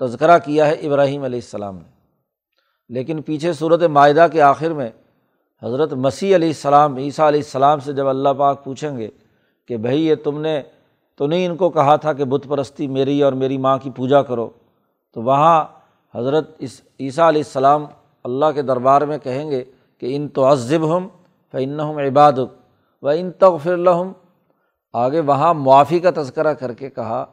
تذکرہ 0.00 0.38
کیا 0.38 0.66
ہے 0.66 0.72
ابراہیم 0.72 1.22
علیہ 1.22 1.38
السلام 1.38 1.76
نے۔ 1.76 1.96
لیکن 2.88 3.22
پیچھے 3.22 3.52
صورت 3.52 3.82
معاہدہ 3.82 4.26
کے 4.32 4.42
آخر 4.42 4.70
میں 4.70 4.90
حضرت 5.62 5.92
مسیح 5.92 6.34
علیہ 6.36 6.48
السلام، 6.48 6.96
عیسیٰ 6.96 7.26
علیہ 7.26 7.40
السلام 7.40 7.80
سے 7.80 7.92
جب 7.92 8.08
اللہ 8.08 8.28
پاک 8.38 8.64
پوچھیں 8.64 8.96
گے 8.98 9.08
کہ 9.66 9.76
بھائی 9.76 10.06
یہ 10.06 10.14
تم 10.14 10.40
نے 10.40 10.60
تو 11.16 11.26
نہیں 11.26 11.46
ان 11.46 11.56
کو 11.56 11.70
کہا 11.70 11.96
تھا 11.96 12.12
کہ 12.12 12.24
بت 12.24 12.46
پرستی 12.48 12.86
میری 12.86 13.22
اور 13.22 13.32
میری 13.32 13.58
ماں 13.58 13.78
کی 13.78 13.90
پوجا 13.90 14.22
کرو؟ 14.22 14.48
تو 15.12 15.22
وہاں 15.22 15.64
حضرت 16.14 16.50
اس 16.58 16.80
عیسیٰ 17.00 17.28
علیہ 17.28 17.42
السلام 17.44 17.84
اللہ 18.24 18.50
کے 18.54 18.62
دربار 18.62 19.02
میں 19.02 19.18
کہیں 19.18 19.50
گے 19.50 19.64
کہ 19.98 20.16
ان 20.16 20.28
تو 20.28 20.52
عذب 20.52 20.96
ہم 20.96 21.08
فن 21.52 21.80
ہم 21.80 21.98
عباد 21.98 22.38
و 23.02 23.08
ان 23.08 23.30
تغفر 23.30 23.72
الحم 23.72 24.12
آگے 24.94 25.20
وہاں 25.20 25.54
معافی 25.54 25.98
کا 25.98 26.10
تذکرہ 26.16 26.52
کر 26.54 26.72
کے 26.72 26.90
کہا، 26.90 27.24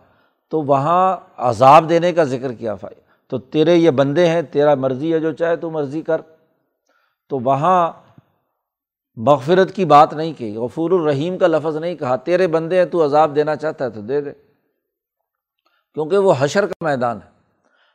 تو 0.51 0.61
وہاں 0.61 1.17
عذاب 1.37 1.89
دینے 1.89 2.13
کا 2.13 2.23
ذکر 2.23 2.53
کیا 2.53 2.75
فائدہ 2.75 3.01
تو 3.27 3.37
تیرے 3.37 3.75
یہ 3.75 3.89
بندے 3.89 4.27
ہیں، 4.27 4.41
تیرا 4.41 4.75
مرضی 4.75 5.13
ہے 5.13 5.19
جو 5.19 5.31
چاہے 5.31 5.55
تو 5.55 5.69
مرضی 5.71 6.01
کر۔ 6.01 6.21
تو 7.29 7.39
وہاں 7.39 7.91
مغفرت 9.15 9.75
کی 9.75 9.85
بات 9.85 10.13
نہیں 10.13 10.33
کی، 10.37 10.55
غفور 10.55 10.91
الرحیم 10.91 11.37
کا 11.37 11.47
لفظ 11.47 11.75
نہیں 11.75 11.95
کہا، 11.95 12.15
تیرے 12.15 12.47
بندے 12.47 12.77
ہیں، 12.77 12.85
تو 12.85 13.05
عذاب 13.05 13.35
دینا 13.35 13.55
چاہتا 13.55 13.85
ہے 13.85 13.89
تو 13.89 14.01
دے 14.01 14.21
دے۔ 14.21 14.31
کیونکہ 15.93 16.17
وہ 16.17 16.33
حشر 16.39 16.67
کا 16.67 16.85
میدان 16.85 17.19
ہے۔ 17.25 17.29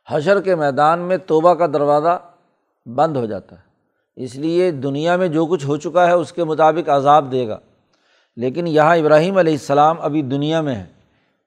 حشر 0.09 0.41
کے 0.41 0.55
میدان 0.55 0.99
میں 0.99 1.17
توبہ 1.17 1.55
کا 1.55 1.67
دروازہ 1.67 2.19
بند 2.87 3.17
ہو 3.17 3.27
جاتا 3.27 3.57
ہے۔ 3.57 3.69
اس 4.17 4.35
لیے 4.35 4.71
دنیا 4.71 5.17
میں 5.17 5.29
جو 5.29 5.47
کچھ 5.47 5.67
ہو 5.67 5.77
چکا 5.77 6.07
ہے، 6.07 6.13
اس 6.13 6.33
کے 6.33 6.45
مطابق 6.45 6.89
عذاب 6.89 7.33
دے 7.33 7.49
گا۔ 7.49 7.59
لیکن 8.37 8.67
یہاں 8.67 8.97
ابراہیم 8.97 9.39
علیہ 9.39 9.53
السلام 9.53 9.97
ابھی 10.01 10.23
دنیا 10.23 10.61
میں 10.61 10.75
ہے 10.75 10.87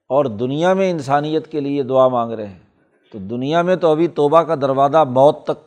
اور 0.10 0.25
دنیا 0.25 0.74
میں 0.74 0.92
انسانیت 0.92 1.48
کے 1.48 1.60
لیے 1.60 1.84
دعا 1.84 2.08
مانگ 2.08 2.32
رہے 2.32 2.48
ہیں۔ 2.48 2.60
تو 3.12 3.18
دنیا 3.18 3.62
میں 3.62 3.75
تو 3.75 3.92
ابھی 3.92 4.08
توبہ 4.08 4.42
کا 4.42 4.56
دروازہ 4.56 5.04
موت 5.04 5.44
تک 5.44 5.66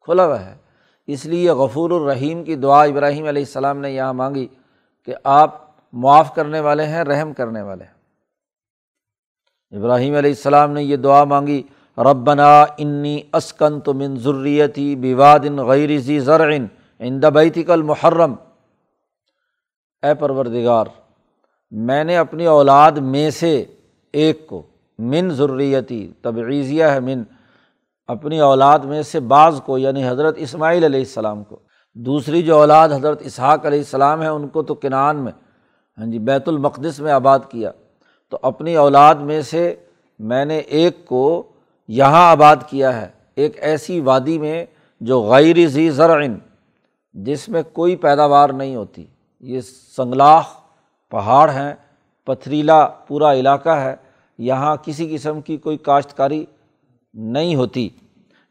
کھلا 0.00 0.26
ہوا 0.26 0.46
ہے۔ 0.46 0.63
اس 1.08 1.24
لیے 1.26 1.50
غفور 1.50 1.90
الرحیم 1.90 2.42
کی 2.44 2.54
دعا 2.56 2.82
ابراہیم 2.82 3.26
علیہ 3.26 3.42
السلام 3.42 3.78
نے 3.78 3.90
یہاں 3.90 4.12
مانگی 4.12 4.46
کہ 5.08 5.14
آپ 5.24 5.62
معاف 5.94 6.34
کرنے 6.34 6.60
والے 6.60 6.86
ہیں، 6.86 7.02
رحم 7.04 7.32
کرنے 7.32 7.62
والے 7.62 7.84
ہیں۔ 7.84 7.92
ابراہیم 9.72 10.14
علیہ 10.16 10.30
السلام 10.30 10.72
نے 10.72 10.82
یہ 10.82 10.96
دعا 10.96 11.22
مانگی، 11.24 11.62
ربنا 11.98 12.64
انی 12.78 13.20
اسکن 13.32 13.80
تو 13.80 13.94
من 13.94 14.16
ضروریتی 14.18 14.94
بیوادن 14.96 15.56
غیر 15.66 15.98
ذی 15.98 16.18
زرعن 16.20 16.66
بیتی 17.34 17.62
کل 17.62 17.82
محرم 17.82 18.34
اے 20.02 20.14
پروردگار، 20.14 20.86
میں 21.72 22.04
نے 22.04 22.16
اپنی 22.16 22.46
اولاد 22.46 22.92
میں 23.02 23.28
سے 23.30 23.64
ایک 24.14 24.46
کو 24.46 24.62
من 24.98 25.30
ضروریتی 25.30 26.06
تبعیضیہ 26.22 26.84
ہے، 26.84 27.00
من 27.00 27.22
اپنی 28.06 28.40
اولاد 28.40 28.78
میں 28.78 29.02
سے 29.02 29.20
بعض 29.20 29.62
کو 29.62 29.78
یعنی 29.78 30.08
حضرت 30.08 30.34
اسماعیل 30.38 30.84
علیہ 30.84 30.98
السلام 30.98 31.44
کو۔ 31.44 31.58
دوسری 31.94 32.42
جو 32.42 32.58
اولاد 32.58 32.88
حضرت 32.88 33.22
اسحاق 33.24 33.66
علیہ 33.66 33.78
السلام 33.78 34.22
ہے، 34.22 34.28
ان 34.28 34.48
کو 34.48 34.62
تو 34.62 34.74
کنان 34.74 35.16
میں 35.16 35.32
ہاں 35.98 36.06
جی 36.06 36.18
بیت 36.18 36.48
المقدس 36.48 37.00
میں 37.00 37.12
آباد 37.12 37.38
کیا۔ 37.48 37.70
تو 38.30 38.38
اپنی 38.42 38.76
اولاد 38.76 39.14
میں 39.14 39.42
سے 39.42 39.74
میں 40.18 40.44
نے 40.44 40.58
ایک 40.58 41.06
کو 41.06 41.42
یہاں 41.88 42.30
آباد 42.30 42.56
کیا 42.66 43.00
ہے۔ 43.00 43.08
ایک 43.34 43.56
ایسی 43.60 44.00
وادی 44.00 44.38
میں 44.38 44.66
جو 45.00 45.22
غیر 45.22 45.66
ذی 45.66 45.90
زرعن 45.90 46.38
جس 47.12 47.48
میں 47.48 47.62
کوئی 47.72 47.96
پیداوار 47.96 48.50
نہیں 48.50 48.76
ہوتی۔ 48.76 49.06
یہ 49.40 49.60
سنگلاخ 49.96 50.46
پہاڑ 51.10 51.50
ہیں، 51.50 51.74
پتھریلا 52.24 52.86
پورا 52.86 53.34
علاقہ 53.34 53.68
ہے۔ 53.68 53.96
یہاں 54.38 54.76
کسی 54.82 55.16
قسم 55.16 55.40
کی 55.40 55.56
کوئی 55.56 55.76
کاشتکاری 55.76 56.44
نہیں 57.14 57.54
ہوتی۔ 57.54 57.88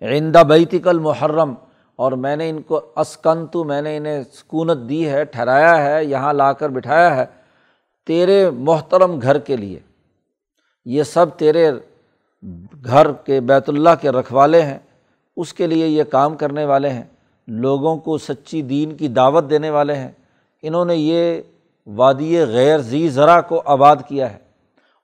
آئندہ 0.01 0.43
بیتک 0.47 0.87
المحرم، 0.87 1.53
اور 1.99 2.11
میں 2.11 2.35
نے 2.35 2.49
ان 2.49 2.61
کو 2.61 2.79
اسکن 2.95 3.45
تو 3.47 3.63
میں 3.63 3.81
نے 3.81 3.95
انہیں 3.97 4.23
سکونت 4.33 4.87
دی 4.89 5.07
ہے، 5.09 5.23
ٹھہرایا 5.25 5.77
ہے، 5.85 6.03
یہاں 6.05 6.33
لا 6.33 6.51
کر 6.53 6.69
بٹھایا 6.69 7.15
ہے 7.15 7.25
تیرے 8.07 8.49
محترم 8.49 9.19
گھر 9.21 9.37
کے 9.39 9.57
لیے۔ 9.57 9.79
یہ 10.85 11.03
سب 11.03 11.37
تیرے 11.37 11.69
گھر 12.85 13.11
کے 13.25 13.39
بیت 13.39 13.69
اللہ 13.69 13.89
کے 14.01 14.11
رکھوالے 14.11 14.61
ہیں، 14.61 14.77
اس 15.37 15.53
کے 15.53 15.67
لیے 15.67 15.87
یہ 15.87 16.03
کام 16.03 16.35
کرنے 16.35 16.65
والے 16.65 16.89
ہیں۔ 16.89 17.03
لوگوں 17.47 17.95
کو 17.97 18.17
سچی 18.17 18.61
دین 18.61 18.95
کی 18.95 19.07
دعوت 19.07 19.49
دینے 19.49 19.69
والے 19.69 19.95
ہیں۔ 19.95 20.11
انہوں 20.63 20.85
نے 20.85 20.95
یہ 20.95 21.41
وادی 21.87 22.37
غیر 22.45 22.79
زی 22.79 23.07
ذرا 23.09 23.39
کو 23.41 23.61
آباد 23.65 23.95
کیا 24.07 24.31
ہے، 24.33 24.37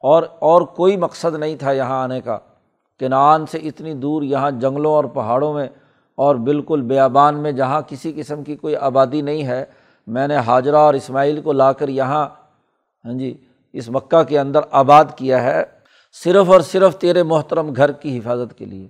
اور 0.04 0.24
اور 0.40 0.62
کوئی 0.62 0.98
مقصد 0.98 1.36
نہیں 1.36 1.56
تھا 1.56 1.72
یہاں 1.72 2.04
آنے 2.04 2.22
کا۔ 2.22 2.38
کنعان 3.00 3.46
سے 3.46 3.58
اتنی 3.58 3.94
دور 3.94 4.24
یہاں 4.24 4.52
جنگلوں 4.52 4.94
اور 4.94 5.04
پہاڑوں 5.04 5.54
میں 5.54 5.68
اور 6.16 6.36
بالکل 6.36 6.82
بیابان 6.82 7.40
میں 7.40 7.52
جہاں 7.52 7.82
کسی 7.88 8.14
قسم 8.16 8.44
کی 8.44 8.56
کوئی 8.56 8.76
آبادی 8.76 9.22
نہیں 9.22 9.44
ہے، 9.44 9.66
میں 10.08 10.28
نے 10.28 10.38
حاجرہ 10.38 10.76
اور 10.76 10.94
اسماعیل 10.94 11.42
کو 11.42 11.54
لا 11.54 11.72
کر 11.74 11.90
یہاں 11.90 12.28
ہاں 13.06 13.14
جی 13.14 13.38
اس 13.74 13.90
مکہ 13.90 14.24
کے 14.24 14.40
اندر 14.40 14.60
آباد 14.72 15.06
کیا 15.16 15.44
ہے، 15.44 15.64
صرف 16.24 16.50
اور 16.50 16.62
صرف 16.62 16.98
تیرے 16.98 17.24
محترم 17.24 17.76
گھر 17.76 17.92
کی 17.92 18.18
حفاظت 18.18 18.58
کے 18.58 18.66
لیے 18.66 18.88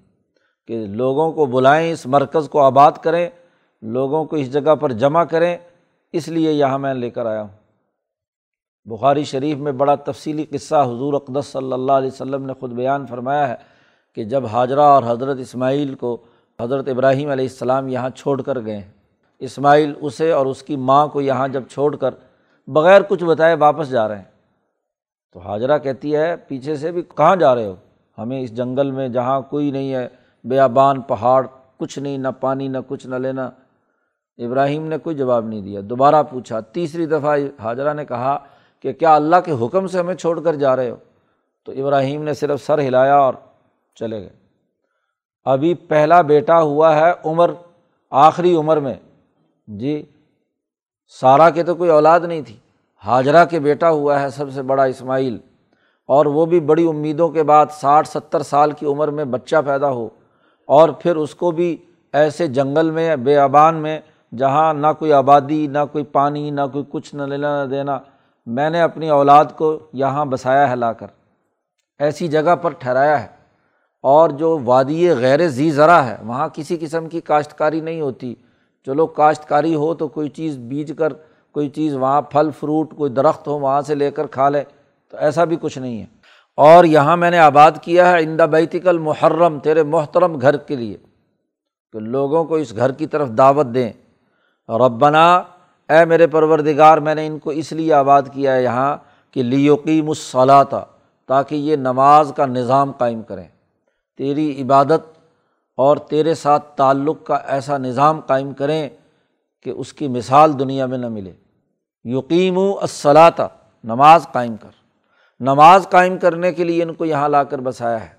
کہ 0.68 0.86
لوگوں 0.86 1.32
کو 1.32 1.46
بلائیں، 1.46 1.92
اس 1.92 2.06
مرکز 2.06 2.50
کو 2.50 2.62
آباد 2.62 2.92
کریں، 3.01 3.30
لوگوں 3.82 4.25
کو 4.25 4.36
اس 4.36 4.54
جگہ 4.54 4.75
پر 4.75 4.92
جمع 4.92 5.24
کریں، 5.24 5.58
اس 6.13 6.28
لیے 6.28 6.51
یہاں 6.51 6.80
میں 6.80 6.94
لے 6.94 7.10
کر 7.10 7.25
آیا 7.25 7.42
ہوں۔ 7.42 7.58
بخاری 8.86 9.24
شریف 9.24 9.58
میں 9.58 9.72
بڑا 9.72 9.96
تفصیلی 9.96 10.46
قصہ 10.46 10.75
حضور 10.75 11.13
اقدس 11.13 11.46
صلی 11.46 11.74
اللہ 11.74 11.92
علیہ 11.92 12.08
وسلم 12.08 12.46
نے 12.46 12.54
خود 12.54 12.72
بیان 12.72 13.06
فرمایا 13.06 13.50
ہے۔ 13.50 13.56
کہ 14.19 14.25
جب 14.25 14.45
حاجرہ 14.45 14.79
اور 14.79 15.03
حضرت 15.07 15.38
اسماعیل 15.39 15.95
کو 15.95 16.17
حضرت 16.61 16.88
ابراہیم 16.88 17.29
علیہ 17.29 17.45
السلام 17.45 17.88
یہاں 17.88 18.09
چھوڑ 18.09 18.41
کر 18.41 18.65
گئے 18.65 18.77
ہیں 18.77 18.91
اسماعیل 19.39 19.93
اسے 20.01 20.31
اور 20.31 20.45
اس 20.45 20.63
کی 20.63 20.75
ماں 20.75 21.07
کو 21.07 21.21
یہاں 21.21 21.47
جب 21.47 21.63
چھوڑ 21.69 21.95
کر 21.95 22.11
بغیر 22.67 23.01
کچھ 23.01 23.23
بتائے 23.23 23.55
واپس 23.55 23.89
جا 23.89 24.07
رہے 24.07 24.15
ہیں۔ 24.15 24.23
تو 25.33 25.39
حاجرہ 25.39 25.77
کہتی 25.77 26.15
ہے، 26.15 26.35
پیچھے 26.35 26.75
سے 26.75 26.91
بھی 26.91 27.01
کہاں 27.01 27.35
جا 27.35 27.55
رہے 27.55 27.65
ہو؟ 27.65 27.75
ہمیں 28.17 28.41
اس 28.41 28.57
جنگل 28.57 28.91
میں 28.91 29.07
جہاں 29.07 29.41
کوئی 29.41 29.71
نہیں 29.71 29.93
ہے، 29.93 30.07
بیابان، 30.43 31.01
پہاڑ، 31.01 31.47
کچھ 31.77 31.99
نہیں، 31.99 32.17
نہ 32.17 32.27
پانی، 32.39 32.67
نہ 32.67 32.77
کچھ، 32.88 33.07
نہ 33.07 33.15
لینا۔ 33.15 33.49
ابراہیم 34.38 34.88
نے 34.88 34.97
کوئی 34.97 35.15
جواب 35.15 35.45
نہیں 35.45 35.61
دیا۔ 35.61 35.81
دوبارہ 35.83 36.23
پوچھا۔ 36.23 36.59
تیسری 36.59 37.05
دفعہ 37.05 37.39
حاجرہ 37.59 37.93
نے 37.93 38.05
کہا 38.05 38.38
کہ 38.79 38.93
کیا 38.93 39.15
اللہ 39.15 39.35
کے 39.45 39.51
حکم 39.51 39.88
سے 39.88 39.99
ہمیں 39.99 40.15
چھوڑ 40.15 40.39
کر 40.39 40.55
جا 40.55 40.75
رہے 40.75 40.89
ہو؟ 40.89 40.95
تو 41.65 41.71
ابراہیم 41.71 42.23
نے 42.23 42.33
صرف 42.33 42.65
سر 42.65 42.79
ہلایا 42.79 43.15
اور 43.15 43.33
چلے 43.96 44.22
گئے۔ 44.22 44.29
ابھی 45.43 45.74
پہلا 45.74 46.22
بیٹا 46.22 46.62
ہوا 46.62 46.96
ہے 46.96 47.13
عمر، 47.25 47.51
آخری 48.12 48.55
عمر 48.55 48.77
میں۔ 48.77 48.93
جی 49.67 50.05
سارا 51.22 51.50
کے 51.50 51.63
تو 51.63 51.75
کوئی 51.75 51.89
اولاد 51.89 52.19
نہیں 52.19 52.41
تھی۔ 52.41 52.58
حاجرہ 53.05 53.46
کے 53.46 53.60
بیٹا 53.60 53.89
ہوا 53.89 54.22
ہے 54.22 54.29
سب 54.29 54.51
سے 54.51 54.62
بڑا 54.62 54.84
اسماعیل۔ 54.84 55.38
اور 56.08 56.25
وہ 56.25 56.46
بھی 56.46 56.60
بڑی 56.60 56.88
امیدوں 56.88 57.29
کے 57.29 57.43
بعد 57.43 57.65
ساٹھ 57.72 58.08
ستر 58.08 58.41
سال 58.41 58.72
کی 58.72 58.86
عمر 58.86 59.08
میں 59.08 59.25
بچہ 59.25 59.55
پیدا 59.65 59.89
ہو۔ 59.89 60.10
اور 60.67 60.89
پھر 60.89 61.15
اس 61.15 61.36
کو 61.36 61.51
بھی 61.51 61.77
ایسے 62.13 62.48
جنگل 62.48 62.91
میں، 62.91 63.15
بے 63.15 63.38
آبان 63.38 63.75
میں، 63.75 64.00
جہاں 64.38 64.74
نہ 64.74 64.88
کوئی 65.00 65.13
آبادی، 65.13 65.67
نہ 65.67 65.77
کوئی 65.91 66.03
پانی، 66.03 66.51
نہ 66.51 66.62
کوئی 66.72 66.84
کچھ، 66.89 67.15
نہ 67.15 67.24
لینا، 67.24 67.63
نہ 67.63 67.69
دینا۔ 67.69 68.00
میں 68.46 68.69
نے 68.69 68.81
اپنی 68.81 69.10
اولاد 69.10 69.46
کو 69.58 69.79
یہاں 69.93 70.25
بسایا 70.25 70.69
ہے 70.69 70.75
لا 70.75 70.93
کر۔ 70.93 71.08
ایسی 72.00 72.27
جگہ 72.27 72.55
پر 72.55 72.72
ٹھہرایا 72.72 73.24
ہے۔ 73.24 73.38
اور 74.01 74.29
جو 74.29 74.60
وادی 74.63 75.10
غیر 75.10 75.48
زی 75.48 75.72
ذرا 75.72 76.06
ہے، 76.06 76.18
وہاں 76.25 76.48
کسی 76.53 76.77
قسم 76.82 77.10
کی 77.10 77.22
کاشتکاری 77.22 77.82
نہیں 77.82 78.01
ہوتی۔ 78.01 78.36
چلو 78.86 79.08
کاشتکاری 79.08 79.75
ہو 79.75 79.94
تو 79.94 80.08
کوئی 80.08 80.29
چیز 80.29 80.58
بیج 80.58 80.94
کر، 80.98 81.13
کوئی 81.51 81.70
چیز 81.70 81.96
وہاں 81.96 82.22
پھل، 82.22 82.50
فروٹ، 82.60 82.96
کوئی 82.96 83.12
درخت 83.12 83.48
ہو، 83.48 83.60
وہاں 83.60 83.82
سے 83.82 83.96
لے 83.96 84.12
کر 84.12 84.27
کھا 84.27 84.50
لے، 84.50 84.63
تو 85.12 85.18
ایسا 85.18 85.44
بھی 85.44 85.58
کچھ 85.62 85.77
نہیں 85.77 86.00
ہے۔ 86.00 86.06
اور 86.56 86.86
یہاں 86.86 87.18
میں 87.18 87.32
نے 87.32 87.39
آباد 87.39 87.72
کیا 87.82 88.12
ہے 88.12 88.24
اندا 88.24 88.46
بیتک 88.46 88.88
المحرم، 88.88 89.60
تیرے 89.60 89.84
محترم 89.84 90.41
گھر 90.41 90.58
کے 90.58 90.75
لیے، 90.75 90.98
کہ 91.94 92.00
لوگوں 92.00 92.44
کو 92.44 92.56
اس 92.56 92.75
گھر 92.75 92.91
کی 92.91 93.08
طرف 93.08 93.29
دعوت 93.29 93.65
دیں۔ 93.65 93.91
ربنا، 94.70 95.36
اے 95.89 96.06
میرے 96.06 96.27
پروردگار، 96.27 96.98
میں 96.98 97.15
نے 97.15 97.27
ان 97.27 97.39
کو 97.39 97.50
اس 97.50 97.72
لیے 97.72 97.94
آباد 97.94 98.22
کیا 98.34 98.56
ہے 98.56 98.63
یہاں 98.63 98.98
کہ 99.32 99.44
لیوقیم 99.44 100.10
الصلاطہ 100.10 100.86
تاکہ 101.27 101.56
یہ 101.56 101.75
نماز 101.75 102.32
کا 102.36 102.46
نظام 102.46 102.91
قائم 102.91 103.22
کریں۔ 103.22 103.48
تیری 104.19 104.61
عبادت 104.61 105.19
اور 105.77 105.97
تیرے 105.97 106.33
ساتھ 106.33 106.77
تعلق 106.77 107.25
کا 107.25 107.35
ایسا 107.35 107.77
نظام 107.77 108.19
قائم 108.19 108.53
کریں 108.53 108.89
کہ 109.63 109.69
اس 109.69 109.93
کی 109.93 110.07
مثال 110.07 110.59
دنیا 110.59 110.85
میں 110.85 110.97
نہ 110.97 111.09
ملے۔ 111.09 111.33
یقیم 112.03 112.57
و 112.57 112.79
اصلاطہ 112.81 113.49
نماز 113.83 114.27
قائم 114.31 114.55
کر۔ 114.55 114.69
نماز 115.39 115.88
قائم 115.89 116.17
کرنے 116.17 116.53
کے 116.53 116.63
لیے 116.63 116.83
ان 116.83 116.93
کو 116.93 117.05
یہاں 117.05 117.29
لا 117.29 117.43
کر 117.43 117.59
بسایا 117.59 118.09
ہے۔ 118.09 118.13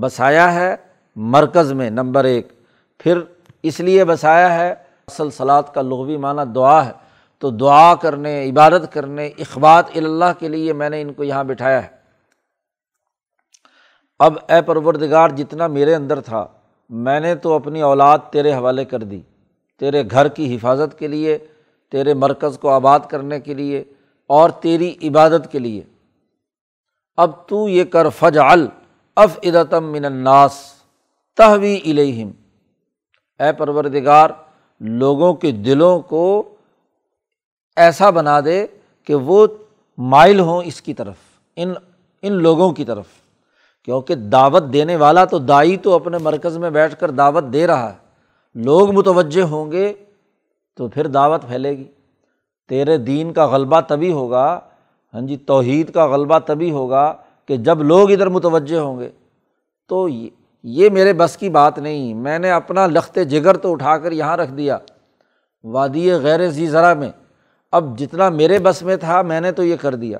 بسایا 0.00 0.54
ہے 0.54 0.76
مرکز 1.16 1.72
میں، 1.72 1.90
نمبر 1.90 2.24
ایک۔ 2.24 2.48
پھر 2.98 3.20
اس 3.62 3.80
لیے 3.80 4.04
بسایا 4.04 4.54
ہے، 4.54 4.72
اصل 5.06 5.30
سلاد 5.30 5.62
کا 5.74 5.82
لغوی 5.82 6.16
معنی 6.16 6.52
دعا 6.52 6.86
ہے۔ 6.86 6.92
تو 7.38 7.50
دعا 7.50 7.94
کرنے، 7.94 8.50
عبادت 8.50 8.92
کرنے 8.92 9.26
اخبات 9.26 9.84
اللہ 9.94 10.32
کے 10.38 10.48
لیے 10.48 10.72
میں 10.72 10.90
نے 10.90 11.02
ان 11.02 11.12
کو 11.12 11.24
یہاں 11.24 11.44
بٹھایا 11.44 11.82
ہے۔ 11.82 11.95
اب 14.20 14.36
اے 14.48 14.60
پروردگار، 14.62 15.28
جتنا 15.28 15.66
میرے 15.66 15.94
اندر 15.94 16.20
تھا، 16.20 16.46
میں 16.90 17.18
نے 17.20 17.34
تو 17.34 17.52
اپنی 17.52 17.80
اولاد 17.82 18.18
تیرے 18.30 18.52
حوالے 18.54 18.84
کر 18.84 19.02
دی، 19.02 19.20
تیرے 19.80 20.02
گھر 20.10 20.28
کی 20.28 20.54
حفاظت 20.54 20.98
کے 20.98 21.08
لیے، 21.08 21.36
تیرے 21.92 22.14
مرکز 22.14 22.58
کو 22.58 22.68
آباد 22.68 23.00
کرنے 23.10 23.40
کے 23.40 23.54
لیے 23.54 23.82
اور 24.30 24.50
تیری 24.60 24.94
عبادت 25.02 25.50
کے 25.52 25.58
لیے۔ 25.58 25.82
اب 27.18 27.30
تو 27.48 27.68
یہ 27.68 27.84
کر 27.84 28.08
فج 28.08 28.38
اف 28.38 29.38
ادتم 29.42 29.92
من 29.92 30.04
الناس 30.04 30.54
تحوی 31.38 31.76
الہم 31.84 32.30
اے 33.40 33.52
پروردگار، 33.52 34.30
لوگوں 34.80 35.32
کے 35.34 35.50
دلوں 35.66 36.00
کو 36.00 36.24
ایسا 37.76 38.10
بنا 38.10 38.38
دے 38.40 38.66
کہ 39.06 39.14
وہ 39.14 39.46
مائل 39.98 40.40
ہوں 40.40 40.62
اس 40.64 40.80
کی 40.82 40.94
طرف، 40.94 41.16
ان 41.56 41.74
ان 42.22 42.32
لوگوں 42.42 42.72
کی 42.72 42.84
طرف۔ 42.84 43.06
کیونکہ 43.86 44.14
دعوت 44.14 44.62
دینے 44.72 44.96
والا 44.96 45.24
تو 45.24 45.38
دائی 45.38 45.76
تو 45.76 45.94
اپنے 45.94 46.18
مرکز 46.18 46.58
میں 46.58 46.70
بیٹھ 46.70 46.96
کر 47.00 47.10
دعوت 47.10 47.44
دے 47.52 47.66
رہا 47.66 47.90
ہے۔ 47.92 47.96
لوگ 48.54 48.90
متوجہ 48.90 49.42
ہوں 49.42 49.72
گے 49.72 49.92
تو 50.76 50.88
پھر 50.88 51.06
دعوت 51.06 51.42
پھیلے 51.42 51.70
گی۔ 51.70 51.84
تیرے 52.68 52.96
دین 52.98 53.32
کا 53.32 53.46
غلبہ 53.46 53.80
تبھی 53.80 54.12
ہوگا 54.12 54.60
ہاں 55.14 55.20
جی 55.20 55.36
توحید 55.36 55.90
کا 55.92 56.06
غلبہ 56.06 56.38
تبھی 56.38 56.70
ہوگا 56.70 57.14
کہ 57.48 57.56
جب 57.56 57.82
لوگ 57.82 58.10
ادھر 58.10 58.28
متوجہ 58.28 58.78
ہوں 58.78 58.98
گے۔ 59.00 59.10
تو 59.88 60.08
یہ 60.64 60.88
میرے 60.90 61.12
بس 61.12 61.36
کی 61.36 61.48
بات 61.48 61.78
نہیں، 61.78 62.14
میں 62.14 62.38
نے 62.38 62.50
اپنا 62.50 62.86
لخت 62.86 63.18
جگر 63.28 63.56
تو 63.56 63.72
اٹھا 63.72 63.98
کر 63.98 64.12
یہاں 64.12 64.36
رکھ 64.36 64.52
دیا، 64.52 64.78
وادی 65.64 66.10
غیر 66.12 66.48
زی 66.50 66.66
ذرا 66.66 66.94
میں۔ 66.94 67.10
اب 67.72 67.98
جتنا 67.98 68.28
میرے 68.28 68.58
بس 68.58 68.82
میں 68.82 68.96
تھا، 68.96 69.22
میں 69.22 69.40
نے 69.40 69.52
تو 69.52 69.64
یہ 69.64 69.76
کر 69.76 69.94
دیا۔ 69.94 70.18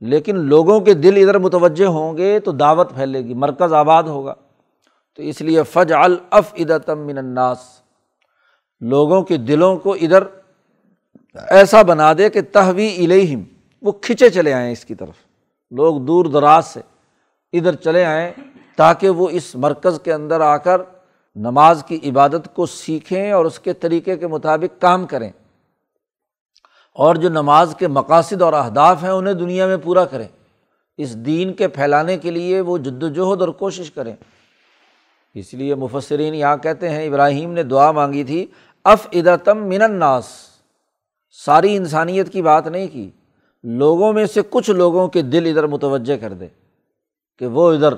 لیکن 0.00 0.36
لوگوں 0.36 0.80
کے 0.80 0.94
دل 0.94 1.16
ادھر 1.16 1.38
متوجہ 1.38 1.86
ہوں 1.86 2.16
گے 2.16 2.40
تو 2.40 2.52
دعوت 2.52 2.94
پھیلے 2.94 3.24
گی، 3.24 3.34
مرکز 3.34 3.72
آباد 3.72 4.02
ہوگا۔ 4.02 4.34
تو 5.16 5.22
اس 5.22 5.40
لیے 5.40 5.62
فج 5.62 5.92
الف 5.92 6.54
ادتم 6.54 6.98
من 6.98 7.18
الناس۔ 7.18 7.58
لوگوں 8.80 9.22
کے 9.22 9.36
دلوں 9.36 9.76
کو 9.76 9.92
ادھر 9.92 10.22
ایسا 11.50 11.82
بنا 11.82 12.12
دے 12.18 12.30
کہ 12.30 12.40
تحوی 12.52 13.04
الہم 13.04 13.42
وہ 13.82 13.92
کھنچے 13.92 14.30
چلے 14.30 14.52
آئیں 14.52 14.72
اس 14.72 14.84
کی 14.84 14.94
طرف۔ 14.94 15.14
لوگ 15.70 16.00
دور 16.00 16.24
دراز 16.24 16.66
سے 16.66 16.80
ادھر 17.52 17.74
چلے 17.74 18.04
آئیں 18.04 18.32
تاکہ 18.76 19.08
وہ 19.08 19.28
اس 19.30 19.56
مرکز 19.56 20.00
کے 20.04 20.12
اندر 20.12 20.40
آ 20.40 20.56
کر 20.56 20.80
نماز 21.34 21.84
کی 21.88 22.10
عبادت 22.10 22.54
کو 22.54 22.66
سیکھیں 22.66 23.32
اور 23.32 23.44
اس 23.44 23.58
کے 23.58 23.72
طریقے 23.72 24.16
کے 24.16 24.26
مطابق 24.26 24.80
کام 24.80 25.06
کریں۔ 25.06 25.30
اور 26.92 27.14
جو 27.14 27.28
نماز 27.28 27.74
کے 27.78 27.88
مقاصد 27.88 28.42
اور 28.42 28.52
اہداف 28.52 29.02
ہیں 29.02 29.10
انہیں 29.10 29.34
دنیا 29.34 29.66
میں 29.66 29.76
پورا 29.76 30.04
کریں۔ 30.04 30.28
اس 30.96 31.16
دین 31.16 31.52
کے 31.52 31.68
پھیلانے 31.68 32.18
کے 32.18 32.30
لیے 32.30 32.60
وہ 32.60 32.78
جد 32.78 33.02
وجہد 33.02 33.40
اور 33.40 33.48
کوشش 33.48 33.90
کریں۔ 33.90 34.16
اس 35.34 35.54
لیے 35.54 35.74
مفسرین 35.74 36.34
یہاں 36.34 36.56
کہتے 36.56 36.88
ہیں، 36.88 37.06
ابراہیم 37.06 37.52
نے 37.52 37.62
دعا 37.62 37.92
مانگی 37.92 38.24
تھی 38.24 38.46
اف 38.84 39.06
ادتم 39.12 39.68
من 39.68 39.82
الناس۔ 39.82 40.24
ساری 41.44 41.76
انسانیت 41.76 42.32
کی 42.32 42.42
بات 42.42 42.66
نہیں 42.66 42.88
کی، 42.92 43.10
لوگوں 43.62 44.12
میں 44.12 44.26
سے 44.26 44.40
کچھ 44.50 44.70
لوگوں 44.70 45.08
کے 45.08 45.22
دل 45.22 45.46
ادھر 45.50 45.66
متوجہ 45.66 46.16
کر 46.16 46.32
دے 46.32 46.46
کہ 47.38 47.46
وہ 47.46 47.72
ادھر۔ 47.72 47.94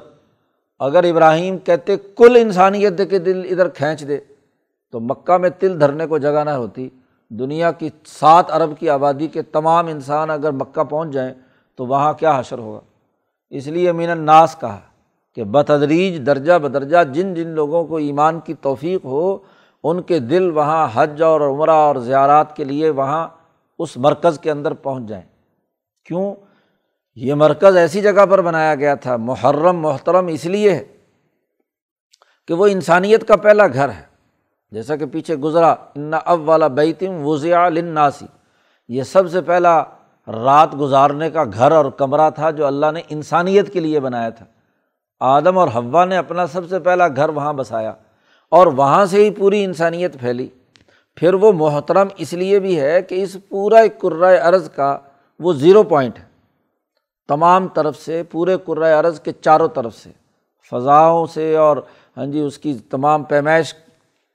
اگر 0.78 1.04
ابراہیم 1.04 1.58
کہتے، 1.58 1.96
کل 1.96 2.36
انسانیت 2.40 3.00
کے 3.10 3.18
دل 3.18 3.42
ادھر 3.50 3.68
کھینچ 3.68 4.08
دے، 4.08 4.18
تو 4.90 5.00
مکہ 5.00 5.38
میں 5.38 5.50
تل 5.50 5.80
دھرنے 5.80 6.06
کو 6.06 6.18
جگہ 6.18 6.44
نہ 6.44 6.50
ہوتی۔ 6.50 6.88
دنیا 7.38 7.72
کی 7.72 7.88
سات 8.06 8.50
ارب 8.50 8.78
کی 8.78 8.90
آبادی 8.90 9.26
کے 9.26 9.42
تمام 9.42 9.86
انسان 9.86 10.30
اگر 10.30 10.50
مکہ 10.50 10.84
پہنچ 10.84 11.10
جائیں 11.10 11.34
تو 11.76 11.86
وہاں 11.86 12.12
کیا 12.12 12.40
حشر 12.40 12.58
ہوگا؟ 12.58 12.80
اس 13.50 13.66
لیے 13.66 13.92
مین 13.92 14.10
الناس 14.10 14.56
کہا 14.60 14.80
کہ 15.34 15.44
بتدریج 15.44 16.26
درجہ 16.26 16.52
بدرجہ 16.52 17.04
جن 17.04 17.34
جن 17.34 17.48
لوگوں 17.48 17.84
کو 17.84 17.96
ایمان 17.96 18.40
کی 18.40 18.54
توفیق 18.54 19.04
ہو، 19.04 19.38
ان 19.84 20.02
کے 20.02 20.18
دل 20.18 20.50
وہاں 20.50 20.88
حج 20.94 21.22
اور 21.22 21.40
عمرہ 21.40 21.70
اور 21.70 21.96
زیارات 21.96 22.56
کے 22.56 22.64
لیے 22.64 22.90
وہاں 22.90 23.28
اس 23.78 23.96
مرکز 23.96 24.38
کے 24.38 24.50
اندر 24.50 24.74
پہنچ 24.74 25.04
جائیں۔ 25.08 25.24
کیوں؟ 26.04 26.34
یہ 27.14 27.34
مرکز 27.34 27.76
ایسی 27.76 28.00
جگہ 28.00 28.26
پر 28.26 28.40
بنایا 28.40 28.74
گیا 28.74 28.94
تھا، 28.94 29.16
محرم، 29.16 29.80
محترم 29.80 30.26
اس 30.26 30.46
لیے 30.46 30.70
ہے 30.70 30.84
کہ 32.48 32.54
وہ 32.54 32.66
انسانیت 32.66 33.28
کا 33.28 33.36
پہلا 33.36 33.66
گھر 33.66 33.88
ہے۔ 33.88 34.11
جیسا 34.72 34.96
کہ 34.96 35.06
پیچھے 35.06 35.36
گزرا، 35.36 35.74
ان 35.94 36.14
اب 36.24 36.48
والا 36.48 36.66
بیتم 36.66 37.26
وضیا 37.26 37.68
لناسی 37.68 38.26
یہ 38.88 39.02
سب 39.02 39.30
سے 39.30 39.40
پہلا 39.40 39.82
رات 40.26 40.68
گزارنے 40.80 41.30
کا 41.30 41.44
گھر 41.44 41.72
اور 41.72 41.84
کمرہ 41.84 42.30
تھا 42.30 42.50
جو 42.50 42.66
اللہ 42.66 42.86
نے 42.94 43.00
انسانیت 43.08 43.72
کے 43.72 43.80
لیے 43.80 44.00
بنایا 44.00 44.28
تھا۔ 44.28 44.44
آدم 45.20 45.58
اور 45.58 45.68
ہوا 45.68 46.04
نے 46.04 46.16
اپنا 46.16 46.46
سب 46.46 46.68
سے 46.68 46.78
پہلا 46.78 47.08
گھر 47.08 47.28
وہاں 47.28 47.52
بسایا 47.52 47.92
اور 48.48 48.66
وہاں 48.66 49.06
سے 49.06 49.24
ہی 49.24 49.30
پوری 49.30 49.64
انسانیت 49.64 50.20
پھیلی۔ 50.20 50.48
پھر 51.16 51.34
وہ 51.34 51.52
محترم 51.52 52.08
اس 52.16 52.32
لیے 52.32 52.58
بھی 52.58 52.80
ہے 52.80 53.02
کہ 53.02 53.22
اس 53.22 53.36
پورا 53.48 53.86
کرائے 53.98 54.38
ارض 54.38 54.70
کا 54.70 54.98
وہ 55.38 55.52
زیرو 55.52 55.82
پوائنٹ 55.82 56.18
ہے۔ 56.18 56.24
تمام 57.28 57.68
طرف 57.68 57.98
سے، 57.98 58.22
پورے 58.22 58.56
کرائے 58.66 58.94
ارض 58.94 59.20
کے 59.20 59.32
چاروں 59.32 59.68
طرف 59.68 59.96
سے، 59.96 60.10
فضاؤں 60.70 61.26
سے 61.26 61.56
اور 61.56 61.76
ہاں 62.16 62.26
جی 62.26 62.40
اس 62.40 62.58
کی 62.58 62.74
تمام 62.90 63.22
پیمائش 63.24 63.74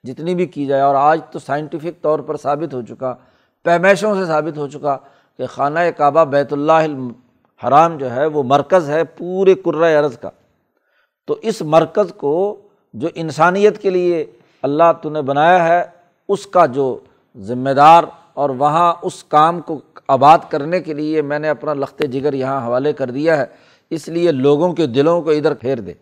جتنی 0.07 0.35
بھی 0.35 0.45
کی 0.47 0.65
جائے، 0.65 0.81
اور 0.81 0.95
آج 0.95 1.21
تو 1.31 1.39
سائنٹیفک 1.39 2.01
طور 2.01 2.19
پر 2.19 2.37
ثابت 2.37 2.73
ہو 2.73 2.81
چکا 2.81 3.13
پیمائشوں 3.65 4.13
سے 4.15 4.25
ثابت 4.25 4.57
ہو 4.57 4.67
چکا 4.67 4.97
کہ 5.39 5.45
خانہ 5.45 5.79
کعبہ 5.97 6.23
بیت 6.25 6.53
اللہ 6.53 6.85
حرام 7.61 7.97
جو 7.97 8.11
ہے، 8.11 8.25
وہ 8.25 8.43
مرکز 8.45 8.89
ہے 8.89 9.03
پورے 9.17 9.55
کرۂ 9.55 9.95
ارض 9.97 10.17
کا۔ 10.17 10.29
تو 11.27 11.35
اس 11.41 11.61
مرکز 11.67 12.11
کو 12.17 12.35
جو 12.93 13.07
انسانیت 13.15 13.81
کے 13.81 13.89
لیے 13.89 14.25
اللہ 14.63 14.91
تو 15.01 15.09
نے 15.09 15.21
بنایا 15.21 15.67
ہے، 15.67 15.83
اس 16.29 16.45
کا 16.47 16.65
جو 16.67 16.97
ذمہ 17.37 17.69
دار 17.77 18.03
اور 18.33 18.49
وہاں 18.59 18.93
اس 19.01 19.23
کام 19.25 19.59
کو 19.61 19.79
آباد 20.09 20.39
کرنے 20.49 20.79
کے 20.79 20.93
لیے 20.93 21.21
میں 21.21 21.39
نے 21.39 21.49
اپنا 21.49 21.73
لخت 21.73 22.01
جگر 22.11 22.33
یہاں 22.33 22.65
حوالے 22.65 22.93
کر 22.93 23.11
دیا 23.11 23.37
ہے، 23.37 23.45
اس 23.91 24.07
لیے 24.07 24.31
لوگوں 24.33 24.71
کے 24.73 24.85
دلوں 24.87 25.21
کو 25.21 25.31
ادھر 25.31 25.53
پھیر 25.55 25.77
دے۔ 25.77 25.93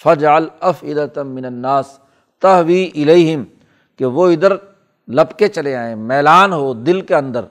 فج 0.00 0.24
الف 0.26 0.82
ادتم 0.82 1.28
من 1.28 1.44
الناس 1.44 1.98
تحوی 2.40 2.90
الہم 2.94 3.44
کہ 3.96 4.04
وہ 4.04 4.28
ادھر 4.28 4.52
لپ 5.08 5.38
کے 5.38 5.48
چلے 5.48 5.76
آئیں، 5.76 5.96
میلان 5.96 6.52
ہو 6.52 6.74
دل 6.74 7.00
کے 7.00 7.14
اندر۔ 7.14 7.44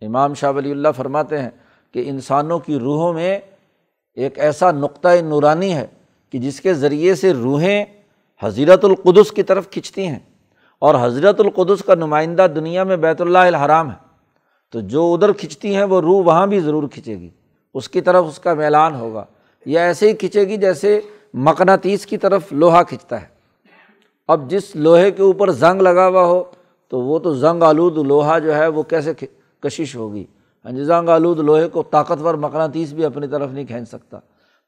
امام 0.00 0.34
شاہ 0.34 0.52
ولی 0.52 0.70
اللہ 0.70 0.88
فرماتے 0.96 1.38
ہیں 1.38 1.50
کہ 1.92 2.02
انسانوں 2.06 2.58
کی 2.58 2.78
روحوں 2.78 3.12
میں 3.12 3.38
ایک 4.14 4.38
ایسا 4.38 4.70
نقطۂ 4.70 5.22
نورانی 5.22 5.74
ہے 5.74 5.86
کہ 6.30 6.38
جس 6.38 6.60
کے 6.60 6.74
ذریعے 6.74 7.14
سے 7.14 7.32
روحیں 7.32 7.84
حضیرت 8.42 8.84
القدس 8.84 9.30
کی 9.30 9.42
طرف 9.42 9.70
کھنچتی 9.70 10.06
ہیں۔ 10.06 10.18
اور 10.78 10.94
حضرت 11.02 11.40
القدس 11.40 11.84
کا 11.84 11.94
نمائندہ 11.94 12.46
دنیا 12.54 12.84
میں 12.84 12.96
بیت 12.96 13.20
اللہ 13.20 13.38
الحرام 13.38 13.90
ہے۔ 13.90 13.96
تو 14.70 14.80
جو 14.80 15.14
ادھر 15.14 15.32
کھنچتی 15.32 15.74
ہیں، 15.74 15.84
وہ 15.84 16.00
روح 16.00 16.24
وہاں 16.24 16.46
بھی 16.46 16.60
ضرور 16.60 16.88
کھنچے 16.88 17.20
گی۔ 17.20 17.28
اس 17.74 17.88
کی 17.88 18.00
طرف 18.00 18.24
اس 18.28 18.38
کا 18.38 18.54
میلان 18.54 18.94
ہوگا۔ 18.94 19.24
یا 19.66 19.82
ایسے 19.82 20.08
ہی 20.08 20.12
کھنچے 20.12 20.48
گی 20.48 20.56
جیسے 20.56 21.00
مقناطیس 21.34 22.06
کی 22.06 22.16
طرف 22.16 22.52
لوہا 22.52 22.82
کھنچتا 22.82 23.22
ہے۔ 23.22 23.31
اب 24.32 24.50
جس 24.50 24.76
لوہے 24.76 25.10
کے 25.10 25.22
اوپر 25.22 25.50
زنگ 25.50 25.80
لگا 25.80 26.08
ہوا 26.08 26.24
ہو، 26.24 26.44
تو 26.88 27.00
وہ 27.00 27.18
تو 27.18 27.34
زنگ 27.34 27.62
آلود 27.62 27.98
لوہا 27.98 28.38
جو 28.38 28.54
ہے، 28.54 28.66
وہ 28.66 28.82
کیسے 28.82 29.12
کشش 29.60 29.96
ہوگی؟ 29.96 30.24
ہاں 30.64 30.72
جی 30.72 30.84
زنگ 30.84 31.08
آلود 31.08 31.38
لوہے 31.38 31.68
کو 31.68 31.82
طاقتور 31.82 32.34
مقناطیس 32.34 32.92
بھی 32.92 33.04
اپنی 33.04 33.26
طرف 33.26 33.50
نہیں 33.50 33.64
کھینچ 33.64 33.88
سکتا۔ 33.88 34.18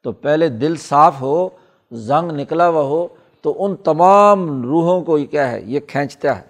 تو 0.03 0.11
پہلے 0.11 0.49
دل 0.49 0.75
صاف 0.75 1.21
ہو، 1.21 1.49
زنگ 1.91 2.31
نکلا 2.31 2.69
ہوا 2.69 2.81
ہو، 2.81 3.07
تو 3.41 3.65
ان 3.65 3.75
تمام 3.75 4.63
روحوں 4.63 5.01
کو 5.01 5.17
یہ 5.17 5.25
کیا 5.25 5.51
ہے، 5.51 5.61
یہ 5.65 5.79
کھینچتا 5.79 6.35
ہے۔ 6.37 6.41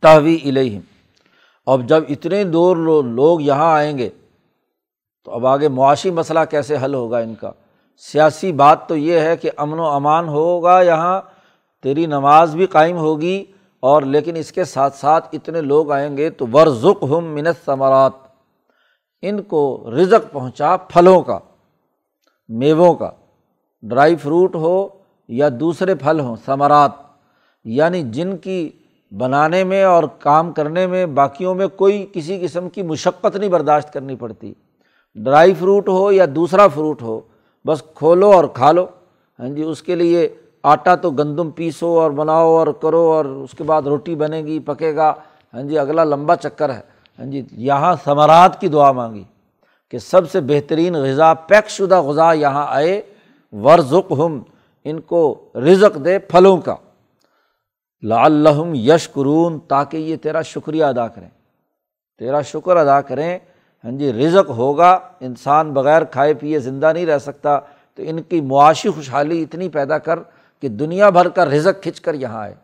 تحوی 0.00 0.38
الہم 0.44 0.80
اب 1.66 1.88
جب 1.88 2.04
اتنے 2.08 2.44
دور 2.44 2.76
لوگ 3.04 3.40
یہاں 3.40 3.72
آئیں 3.72 3.98
گے، 3.98 4.08
تو 5.24 5.30
اب 5.30 5.46
آگے 5.46 5.68
معاشی 5.68 6.10
مسئلہ 6.10 6.40
کیسے 6.50 6.76
حل 6.84 6.94
ہوگا 6.94 7.18
ان 7.18 7.34
کا؟ 7.34 7.50
سیاسی 7.98 8.52
بات 8.52 8.88
تو 8.88 8.96
یہ 8.96 9.20
ہے 9.20 9.36
کہ 9.36 9.50
امن 9.56 9.78
و 9.78 9.86
امان 9.86 10.28
ہوگا 10.28 10.80
یہاں 10.82 11.20
تیری 11.82 12.06
نماز 12.06 12.54
بھی 12.56 12.66
قائم 12.66 12.96
ہوگی 12.96 13.44
اور 13.82 14.02
لیکن 14.02 14.36
اس 14.36 14.52
کے 14.52 14.64
ساتھ 14.64 14.96
ساتھ 14.96 15.28
اتنے 15.32 15.60
لوگ 15.60 15.90
آئیں 15.90 16.16
گے 16.16 16.30
تو 16.30 16.46
ورژ 16.52 16.84
ہم 17.02 17.24
منت 17.24 17.64
ثمرات 17.64 18.12
ان 19.22 19.42
کو 19.42 19.90
رزق 19.96 20.32
پہنچا 20.32 20.76
پھلوں 20.76 21.20
کا، 21.22 21.38
میووں 22.48 22.94
کا، 22.94 23.10
ڈرائی 23.82 24.16
فروٹ 24.16 24.54
ہو 24.54 24.88
یا 25.28 25.48
دوسرے 25.60 25.94
پھل 25.94 26.20
ہوں، 26.20 26.36
ثمرات 26.44 26.90
یعنی 27.64 28.02
جن 28.02 28.36
کی 28.36 28.68
بنانے 29.12 29.64
میں 29.64 29.82
اور 29.84 30.04
کام 30.18 30.52
کرنے 30.52 30.86
میں 30.86 31.06
باقیوں 31.06 31.54
میں 31.54 31.66
کوئی 31.66 32.06
کسی 32.12 32.38
قسم 32.40 32.68
کی 32.68 32.82
مشقت 32.82 33.36
نہیں 33.36 33.50
برداشت 33.50 33.92
کرنی 33.92 34.16
پڑتی۔ 34.16 34.52
ڈرائی 35.16 35.54
فروٹ 35.54 35.88
ہو 35.88 36.12
یا 36.12 36.24
دوسرا 36.34 36.66
فروٹ 36.68 37.02
ہو، 37.02 37.20
بس 37.64 37.82
کھولو 37.94 38.30
اور 38.30 38.44
کھا 38.44 38.72
لو۔ 38.72 38.86
ہاں 39.38 39.48
جی 39.48 39.62
اس 39.62 39.82
کے 39.82 39.94
لیے 39.94 40.28
آٹا 40.62 40.94
تو 40.94 41.10
گندم 41.10 41.50
پیسو 41.50 42.00
اور 42.00 42.10
بناؤ 42.10 42.56
اور 42.56 42.66
کرو 42.66 43.00
اور 43.00 43.24
اس 43.24 43.50
کے 43.58 43.64
بعد 43.64 43.82
روٹی 43.82 44.14
بنے 44.14 44.40
گی، 44.40 44.58
پکے 44.58 44.96
گا۔ 44.96 45.14
ہاں 45.54 45.62
جی 45.62 45.78
اگلا 45.78 46.04
لمبا 46.04 46.36
چکر 46.36 46.74
ہے۔ 46.74 46.80
ہاں 47.18 47.26
جی 47.26 47.42
یہاں 47.52 47.94
ثمرات 48.04 48.60
کی 48.60 48.68
دعا 48.68 48.92
مانگی 48.92 49.24
کہ 49.90 49.98
سب 49.98 50.30
سے 50.30 50.40
بہترین 50.40 50.94
غذا 50.94 51.34
پیک 51.34 51.70
شدہ 51.70 52.00
غذا 52.00 52.32
یہاں 52.32 52.66
آئے۔ 52.68 53.02
ورژ 53.52 53.94
ہم 54.10 54.40
ان 54.84 55.00
کو 55.00 55.44
رزق 55.54 56.04
دے 56.04 56.18
پھلوں 56.18 56.56
کا۔ 56.56 56.74
لعلہم 58.02 58.74
یشکرون، 58.74 59.58
تاکہ 59.58 59.96
یہ 59.96 60.16
تیرا 60.16 60.42
شکریہ 60.42 60.84
ادا 60.84 61.08
کریں۔ 61.08 61.28
تیرا 62.18 62.42
شکر 62.42 62.76
ادا 62.76 63.00
کریں۔ 63.00 63.38
ہاں 63.84 63.92
جی 63.92 64.12
رزق 64.12 64.50
ہوگا، 64.50 64.98
انسان 65.20 65.72
بغیر 65.72 66.04
کھائے 66.04 66.34
پیے 66.34 66.58
زندہ 66.58 66.92
نہیں 66.92 67.06
رہ 67.06 67.18
سکتا۔ 67.18 67.58
تو 67.94 68.02
ان 68.06 68.22
کی 68.22 68.40
معاشی 68.40 68.88
خوشحالی 68.88 69.42
اتنی 69.42 69.68
پیدا 69.68 69.98
کر۔ 69.98 70.18
کہ 70.60 70.68
دنیا 70.68 71.10
بھر 71.10 71.28
کا 71.28 71.44
رزق 71.44 71.82
کھنچ 71.82 72.00
کر 72.00 72.14
یہاں 72.14 72.42
آئے۔ 72.42 72.54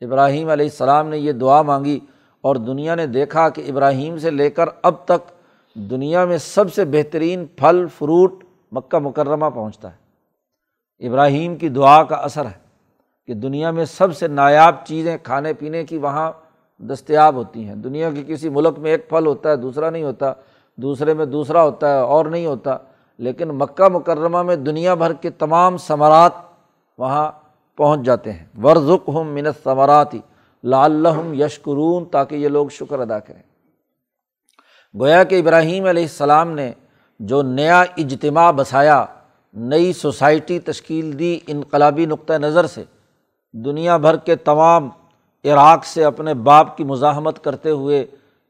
ابراہیم 0.00 0.48
علیہ 0.48 0.66
السلام 0.66 1.08
نے 1.08 1.18
یہ 1.18 1.32
دعا 1.32 1.62
مانگی 1.62 2.00
اور 2.40 2.56
دنیا 2.56 2.94
نے 2.94 3.06
دیکھا 3.06 3.48
کہ 3.48 3.64
ابراہیم 3.68 4.18
سے 4.18 4.30
لے 4.30 4.50
کر 4.50 4.64
اب 4.82 4.94
تک 5.04 5.32
دنیا 5.74 6.24
میں 6.24 6.38
سب 6.38 6.74
سے 6.74 6.84
بہترین 6.84 7.46
پھل، 7.56 7.86
فروٹ 7.98 8.44
مکہ 8.72 8.98
مکرمہ 8.98 9.50
پہنچتا 9.54 9.90
ہے۔ 9.90 10.00
ابراہیم 11.08 11.56
کی 11.56 11.68
دعا 11.68 12.02
کا 12.02 12.16
اثر 12.16 12.46
ہے 12.46 12.58
کہ 13.26 13.34
دنیا 13.34 13.70
میں 13.70 13.84
سب 13.84 14.16
سے 14.16 14.28
نایاب 14.28 14.74
چیزیں 14.84 15.18
کھانے 15.22 15.52
پینے 15.52 15.84
کی 15.84 15.98
وہاں 15.98 16.32
دستیاب 16.78 17.34
ہوتی 17.34 17.64
ہیں۔ 17.64 17.74
دنیا 17.74 18.10
کے 18.10 18.24
کسی 18.26 18.48
ملک 18.48 18.78
میں 18.78 18.90
ایک 18.90 19.08
پھل 19.08 19.26
ہوتا 19.26 19.50
ہے، 19.50 19.56
دوسرا 19.56 19.90
نہیں 19.90 20.02
ہوتا، 20.02 20.32
دوسرے 20.76 21.14
میں 21.14 21.26
دوسرا 21.26 21.62
ہوتا 21.62 21.94
ہے، 21.94 21.98
اور 21.98 22.24
نہیں 22.24 22.46
ہوتا۔ 22.46 22.76
لیکن 23.18 23.48
مکہ 23.48 23.88
مکرمہ 23.88 24.42
میں 24.42 24.56
دنیا 24.56 24.94
بھر 24.94 25.12
کے 25.12 25.30
تمام 25.30 25.76
ثمرات 25.76 26.49
وہاں 26.98 27.30
پہنچ 27.76 28.00
جاتے 28.00 28.32
ہیں۔ 28.32 28.46
ورژ 28.62 28.90
ہم 29.08 29.28
منت 29.34 29.64
ثمراتی 29.64 30.20
لعلہم 30.64 31.34
یشکرون 31.34 32.04
تاکہ 32.04 32.34
یہ 32.34 32.48
لوگ 32.48 32.68
شکر 32.68 32.98
ادا 32.98 33.18
کریں۔ 33.18 33.42
گویا 35.00 35.24
کہ 35.24 35.38
ابراہیم 35.40 35.84
علیہ 35.84 36.02
السلام 36.02 36.50
نے 36.50 36.72
جو 37.18 37.42
نیا 37.42 37.80
اجتماع 37.80 38.50
بسایا، 38.50 39.04
نئی 39.54 39.92
سوسائٹی 39.92 40.58
تشکیل 40.58 41.18
دی 41.18 41.38
انقلابی 41.46 42.06
نقطۂ 42.06 42.32
نظر 42.32 42.66
سے، 42.66 42.84
دنیا 43.52 43.96
بھر 43.96 44.16
کے 44.16 44.36
تمام 44.36 44.88
عراق 45.44 45.84
سے 45.84 46.04
اپنے 46.04 46.34
باپ 46.34 46.76
کی 46.76 46.84
مزاحمت 46.84 47.44
کرتے 47.44 47.70
ہوئے، 47.70 48.06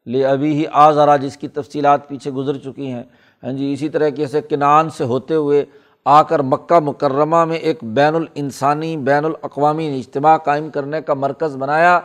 لے 0.06 0.24
ابھی 0.24 0.52
ہی 0.52 0.64
آزارا 0.72 1.16
جس 1.16 1.36
کی 1.36 1.48
تفصیلات 1.48 2.08
پیچھے 2.08 2.30
گزر 2.30 2.58
چکی 2.58 2.86
ہیں۔ 2.86 3.02
ہاں 3.42 3.52
جی 3.52 3.72
اسی 3.72 3.88
طرح 3.88 4.08
سے 4.30 4.40
کنان 4.40 4.90
سے 4.90 5.04
ہوتے 5.04 5.34
ہوئے 5.34 5.64
آ 6.04 6.22
کر 6.22 6.40
مکہ 6.40 6.78
مکرمہ 6.78 7.44
میں 7.44 7.56
ایک 7.56 7.78
بین 7.82 8.14
الانسانی 8.14 8.96
بین 8.96 9.24
الاقوامی 9.24 9.98
اجتماع 9.98 10.36
قائم 10.36 10.70
کرنے 10.70 11.02
کا 11.02 11.14
مرکز 11.14 11.56
بنایا، 11.56 12.00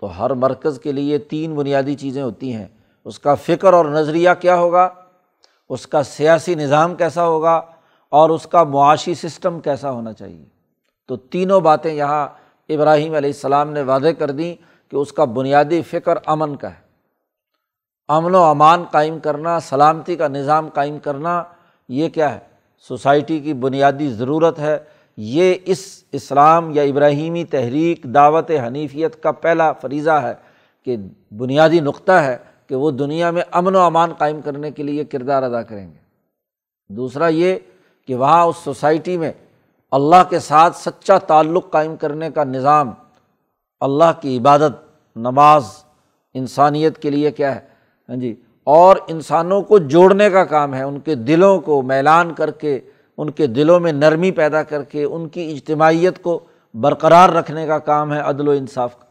تو 0.00 0.24
ہر 0.24 0.30
مرکز 0.30 0.80
کے 0.82 0.92
لیے 0.92 1.18
تین 1.18 1.54
بنیادی 1.54 1.94
چیزیں 1.94 2.22
ہوتی 2.22 2.54
ہیں۔ 2.54 2.66
اس 3.04 3.18
کا 3.18 3.34
فکر 3.34 3.72
اور 3.72 3.84
نظریہ 3.84 4.30
کیا 4.40 4.56
ہوگا؟ 4.56 4.88
اس 5.68 5.86
کا 5.86 6.02
سیاسی 6.02 6.54
نظام 6.54 6.94
کیسا 6.94 7.26
ہوگا؟ 7.26 7.62
اور 8.08 8.30
اس 8.30 8.46
کا 8.46 8.64
معاشی 8.64 9.14
سسٹم 9.14 9.60
کیسا 9.60 9.90
ہونا 9.90 10.12
چاہیے؟ 10.12 10.44
تو 11.08 11.16
تینوں 11.16 11.60
باتیں 11.60 11.94
یہاں 11.94 12.28
ابراہیم 12.68 13.14
علیہ 13.14 13.30
السلام 13.30 13.70
نے 13.70 13.82
وعدے 13.82 14.14
کر 14.14 14.30
دیں 14.30 14.54
کہ 14.90 14.96
اس 14.96 15.12
کا 15.12 15.24
بنیادی 15.24 15.82
فکر 15.82 16.18
امن 16.26 16.56
کا 16.56 16.70
ہے۔ 16.70 16.80
امن 18.08 18.34
و 18.34 18.42
امان 18.42 18.84
قائم 18.90 19.18
کرنا، 19.18 19.60
سلامتی 19.60 20.16
کا 20.16 20.28
نظام 20.28 20.68
قائم 20.68 20.98
کرنا، 20.98 21.42
یہ 21.88 22.08
کیا 22.08 22.34
ہے؟ 22.34 22.49
سوسائٹی 22.88 23.38
کی 23.40 23.52
بنیادی 23.54 24.08
ضرورت 24.08 24.58
ہے، 24.58 24.78
یہ 25.16 25.54
اس 25.64 26.04
اسلام 26.12 26.70
یا 26.74 26.82
ابراہیمی 26.82 27.44
تحریک، 27.44 28.04
دعوت 28.04 28.50
حنیفیت 28.66 29.22
کا 29.22 29.32
پہلا 29.32 29.72
فریضہ 29.72 30.10
ہے 30.10 30.34
کہ 30.84 30.96
بنیادی 31.36 31.80
نقطہ 31.80 32.12
ہے 32.12 32.36
کہ 32.66 32.74
وہ 32.74 32.90
دنیا 32.90 33.30
میں 33.30 33.42
امن 33.50 33.76
و 33.76 33.80
امان 33.80 34.12
قائم 34.12 34.40
کرنے 34.40 34.70
کے 34.70 34.82
لیے 34.82 35.04
کردار 35.04 35.42
ادا 35.42 35.62
کریں 35.62 35.86
گے۔ 35.86 35.98
دوسرا 36.88 37.28
یہ 37.28 37.56
کہ 38.06 38.14
وہاں 38.14 38.44
اس 38.46 38.56
سوسائٹی 38.56 39.16
میں 39.16 39.32
اللہ 39.92 40.22
کے 40.30 40.38
ساتھ 40.38 40.76
سچا 40.76 41.18
تعلق 41.18 41.70
قائم 41.70 41.96
کرنے 41.96 42.30
کا 42.30 42.44
نظام، 42.44 42.90
اللہ 43.80 44.20
کی 44.20 44.38
عبادت، 44.38 44.72
نماز، 45.16 45.64
انسانیت 46.34 46.98
کے 46.98 47.10
لیے 47.10 47.30
کیا 47.30 47.54
ہے؟ 47.54 47.60
ہاں 48.08 48.16
جی 48.16 48.34
اور 48.72 48.96
انسانوں 49.08 49.62
کو 49.62 49.78
جوڑنے 49.78 50.30
کا 50.30 50.44
کام 50.44 50.74
ہے، 50.74 50.82
ان 50.82 51.00
کے 51.00 51.14
دلوں 51.14 51.60
کو 51.60 51.82
میلان 51.82 52.32
کر 52.32 52.50
کے، 52.50 52.80
ان 53.18 53.30
کے 53.30 53.46
دلوں 53.46 53.80
میں 53.80 53.92
نرمی 53.92 54.30
پیدا 54.30 54.62
کر 54.62 54.82
کے، 54.82 55.04
ان 55.04 55.28
کی 55.28 55.52
اجتماعیت 55.52 56.22
کو 56.22 56.40
برقرار 56.74 57.28
رکھنے 57.28 57.66
کا 57.66 57.78
کام 57.78 58.12
ہے 58.12 58.20
عدل 58.20 58.48
و 58.48 58.50
انصاف 58.50 58.98
کا۔ 58.98 59.04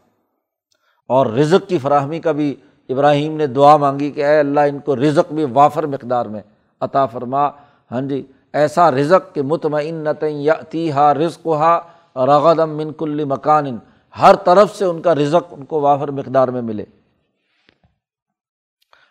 اور 1.08 1.26
رزق 1.26 1.68
کی 1.68 1.78
فراہمی 1.78 2.18
کا 2.18 2.32
بھی 2.32 2.54
ابراہیم 2.88 3.36
نے 3.36 3.46
دعا 3.46 3.76
مانگی 3.76 4.10
کہ 4.10 4.24
اے 4.24 4.38
اللہ، 4.38 4.60
ان 4.60 4.78
کو 4.78 4.96
رزق 4.96 5.32
بھی 5.32 5.46
وافر 5.54 5.86
مقدار 5.86 6.26
میں 6.26 6.40
عطا 6.80 7.06
فرما۔ 7.06 7.48
ہاں 7.92 8.00
جی 8.00 8.26
ایسا 8.52 8.90
رزق 8.90 9.34
کہ 9.34 9.42
مطمئن 9.42 10.06
یا 10.22 10.54
تیہا 10.54 11.14
رزق 11.14 11.46
ہا 11.46 11.80
رغدم 12.16 12.70
من 12.70 12.92
کل 12.92 13.24
مکان۔ 13.24 13.76
ہر 14.22 14.34
طرف 14.34 14.76
سے 14.76 14.84
ان 14.84 15.02
کا 15.02 15.14
رزق 15.14 15.54
ان 15.58 15.64
کو 15.64 15.80
وافر 15.80 16.10
مقدار 16.10 16.48
میں 16.48 16.62
ملے۔ 16.62 16.84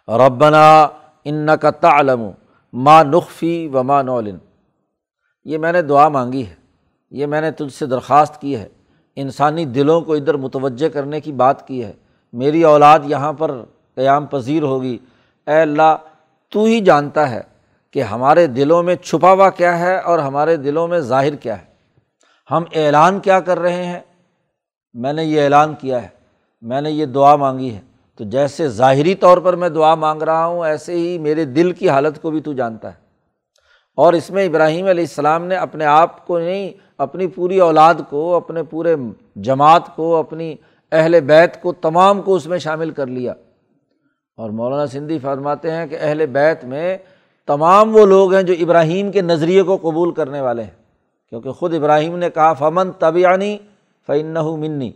ربنا 0.10 0.88
ان 1.24 1.48
کا 1.62 1.72
تعلم 1.72 2.30
ماں 2.74 3.04
نقفی 3.04 3.68
و 3.74 3.84
ماں 3.84 4.04
نولن 4.04 4.38
یہ 5.46 5.58
میں 5.58 5.72
نے 5.72 5.82
دعا 5.82 6.10
مانگی 6.10 6.46
ہے، 6.46 6.56
یہ 7.12 7.26
میں 7.26 7.42
نے 7.42 7.52
تجھ 7.52 7.74
سے 7.74 7.86
درخواست 7.86 8.42
کی 8.42 8.56
ہے۔ 8.56 8.70
انسانی 9.16 9.66
دلوں 9.66 10.02
کو 10.02 10.14
ادھر 10.14 10.34
متوجہ 10.34 10.90
کرنے 10.90 11.22
کی 11.22 11.32
بات 11.32 11.68
کی 11.68 11.84
ہے۔ 11.84 11.94
میری 12.34 12.64
اولاد 12.64 13.00
یہاں 13.04 13.34
پر 13.34 13.52
قیام 13.96 14.26
پذیر 14.26 14.64
ہوگی۔ 14.64 14.98
اے 15.48 15.62
اللہ، 15.62 15.98
تو 16.52 16.64
ہی 16.64 16.80
جانتا 16.80 17.30
ہے 17.30 17.42
کہ 17.92 18.04
ہمارے 18.04 18.48
دلوں 18.48 18.84
میں 18.84 18.96
چھپا 18.96 19.32
ہوا 19.32 19.50
کیا 19.50 19.80
ہے 19.80 20.00
اور 20.00 20.20
ہمارے 20.20 20.58
دلوں 20.58 20.88
میں 20.88 21.00
ظاہر 21.00 21.36
کیا 21.36 21.60
ہے۔ 21.60 21.66
ہم 22.52 22.64
اعلان 22.76 23.20
کیا 23.20 23.40
کر 23.40 23.60
رہے 23.60 23.86
ہیں؟ 23.86 24.00
میں 24.94 25.14
نے 25.14 25.24
یہ 25.24 25.44
اعلان 25.44 25.76
کیا 25.76 26.04
ہے، 26.04 26.08
میں 26.62 26.82
نے 26.82 26.92
یہ 26.92 27.06
دعا 27.06 27.36
مانگی 27.36 27.74
ہے۔ 27.74 27.82
تو 28.20 28.26
جیسے 28.26 28.68
ظاہری 28.68 29.16
طور 29.16 29.38
پر 29.38 29.56
میں 29.56 29.70
دعا 29.70 29.96
مانگ 29.96 30.22
رہا 30.22 30.46
ہوں، 30.46 30.66
ایسے 30.66 30.94
ہی 30.94 31.18
میرے 31.18 31.46
دل 31.46 31.72
کی 31.72 31.90
حالت 31.90 32.22
کو 32.22 32.32
بھی 32.32 32.40
تو 32.40 32.54
جانتا 32.54 32.88
ہے۔ 32.88 32.96
اور 33.96 34.14
اس 34.14 34.30
میں 34.30 34.46
ابراہیم 34.46 34.86
علیہ 34.86 35.04
السلام 35.04 35.46
نے 35.46 35.56
اپنے 35.56 35.86
آپ 35.86 36.28
کو 36.28 36.40
نہیں، 36.40 36.72
اپنی 36.98 37.28
پوری 37.28 37.60
اولاد 37.60 37.94
کو، 38.10 38.36
اپنے 38.36 38.64
پورے 38.64 38.96
جماعت 39.36 39.96
کو، 39.96 40.16
اپنی 40.16 40.56
اہل 40.92 41.20
بیت 41.22 41.62
کو، 41.62 41.74
تمام 41.74 42.22
کو 42.22 42.36
اس 42.36 42.46
میں 42.46 42.58
شامل 42.58 42.92
کر 42.92 43.08
لیا۔ 43.08 43.34
اور 44.38 44.50
مولانا 44.50 44.88
سندھی 44.88 45.20
فرماتے 45.20 45.72
ہیں 45.72 45.88
کہ 45.88 45.98
اہل 46.02 46.26
بیت 46.26 46.66
میں 46.66 46.98
تمام 47.48 47.96
وہ 47.96 48.06
لوگ 48.06 48.34
ہیں 48.34 48.44
جو 48.44 48.54
ابراہیم 48.60 49.12
کے 49.12 49.22
نظریے 49.22 49.62
کو 49.62 49.78
قبول 49.78 50.14
کرنے 50.14 50.42
والے 50.42 50.64
ہیں۔ 50.64 50.84
کیونکہ 51.30 51.52
خود 51.52 51.74
ابراہیم 51.74 52.18
نے 52.18 52.30
کہا، 52.30 52.54
فمن 52.54 52.92
طبیانی 52.92 53.58
فعن 54.08 54.38
منی 54.60 54.92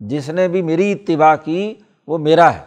جس 0.00 0.28
نے 0.28 0.48
بھی 0.48 0.62
میری 0.62 0.92
اتباع 0.92 1.34
کی 1.44 1.74
وہ 2.06 2.18
میرا 2.18 2.54
ہے۔ 2.54 2.60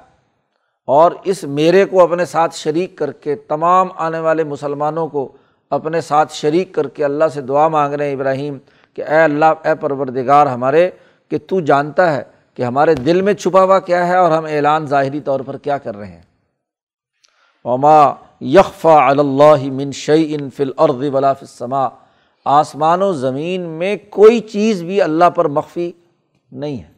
اور 0.86 1.12
اس 1.24 1.44
میرے 1.44 1.86
کو 1.86 2.04
اپنے 2.04 2.26
ساتھ 2.26 2.56
شریک 2.56 2.98
کر 2.98 3.12
کے 3.12 3.36
تمام 3.36 3.88
آنے 3.96 4.20
والے 4.20 4.44
مسلمانوں 4.44 5.08
کو 5.08 5.32
اپنے 5.70 6.02
ساتھ 6.02 6.34
شریک 6.34 6.74
کر 6.74 6.88
کے 6.88 7.06
اللہ 7.06 7.24
سے 7.34 7.42
دعا 7.42 7.68
مانگ 7.68 7.94
رہے 7.94 8.06
ہیں 8.06 8.14
ابراہیم 8.14 8.58
کہ 8.94 9.02
اے 9.02 9.16
اللہ، 9.16 9.46
اے 9.46 9.76
پروردگار 9.76 10.46
ہمارے، 10.46 10.90
کہ 11.30 11.38
تو 11.48 11.60
جانتا 11.60 12.16
ہے 12.16 12.24
کہ 12.54 12.64
ہمارے 12.64 12.96
دل 12.96 13.22
میں 13.22 13.34
چھپا 13.34 13.64
ہوا 13.64 13.80
کیا 13.80 14.08
ہے 14.08 14.16
اور 14.16 14.32
ہم 14.32 14.46
اعلان 14.46 14.86
ظاہری 14.86 15.20
طور 15.20 15.40
پر 15.40 15.58
کیا 15.58 15.78
کر 15.78 15.98
رہے 15.98 16.08
ہیں۔ 16.08 16.22
اوما 17.64 18.14
یکفا 18.42 19.10
اللہ 19.10 19.72
من 19.72 19.92
شعی 19.92 20.36
ان 20.40 20.50
فل 20.50 20.72
عرض 20.78 21.04
ولا 21.14 21.34
فلسما 21.34 21.88
آسمان 22.46 23.02
و 23.02 23.14
زمین 23.14 23.62
میں 23.62 23.96
کوئی 24.10 24.40
چیز 24.40 24.84
بھی 24.84 25.02
اللہ 25.02 25.30
پر 25.30 25.48
مخفی 25.48 25.92
نہیں 26.52 26.78
ہے۔ 26.78 26.92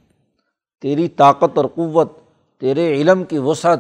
تیری 0.81 1.07
طاقت 1.07 1.57
اور 1.57 1.65
قوت 1.65 2.20
تیرے 2.61 3.01
علم 3.01 3.23
کی 3.23 3.37
وسعت، 3.37 3.79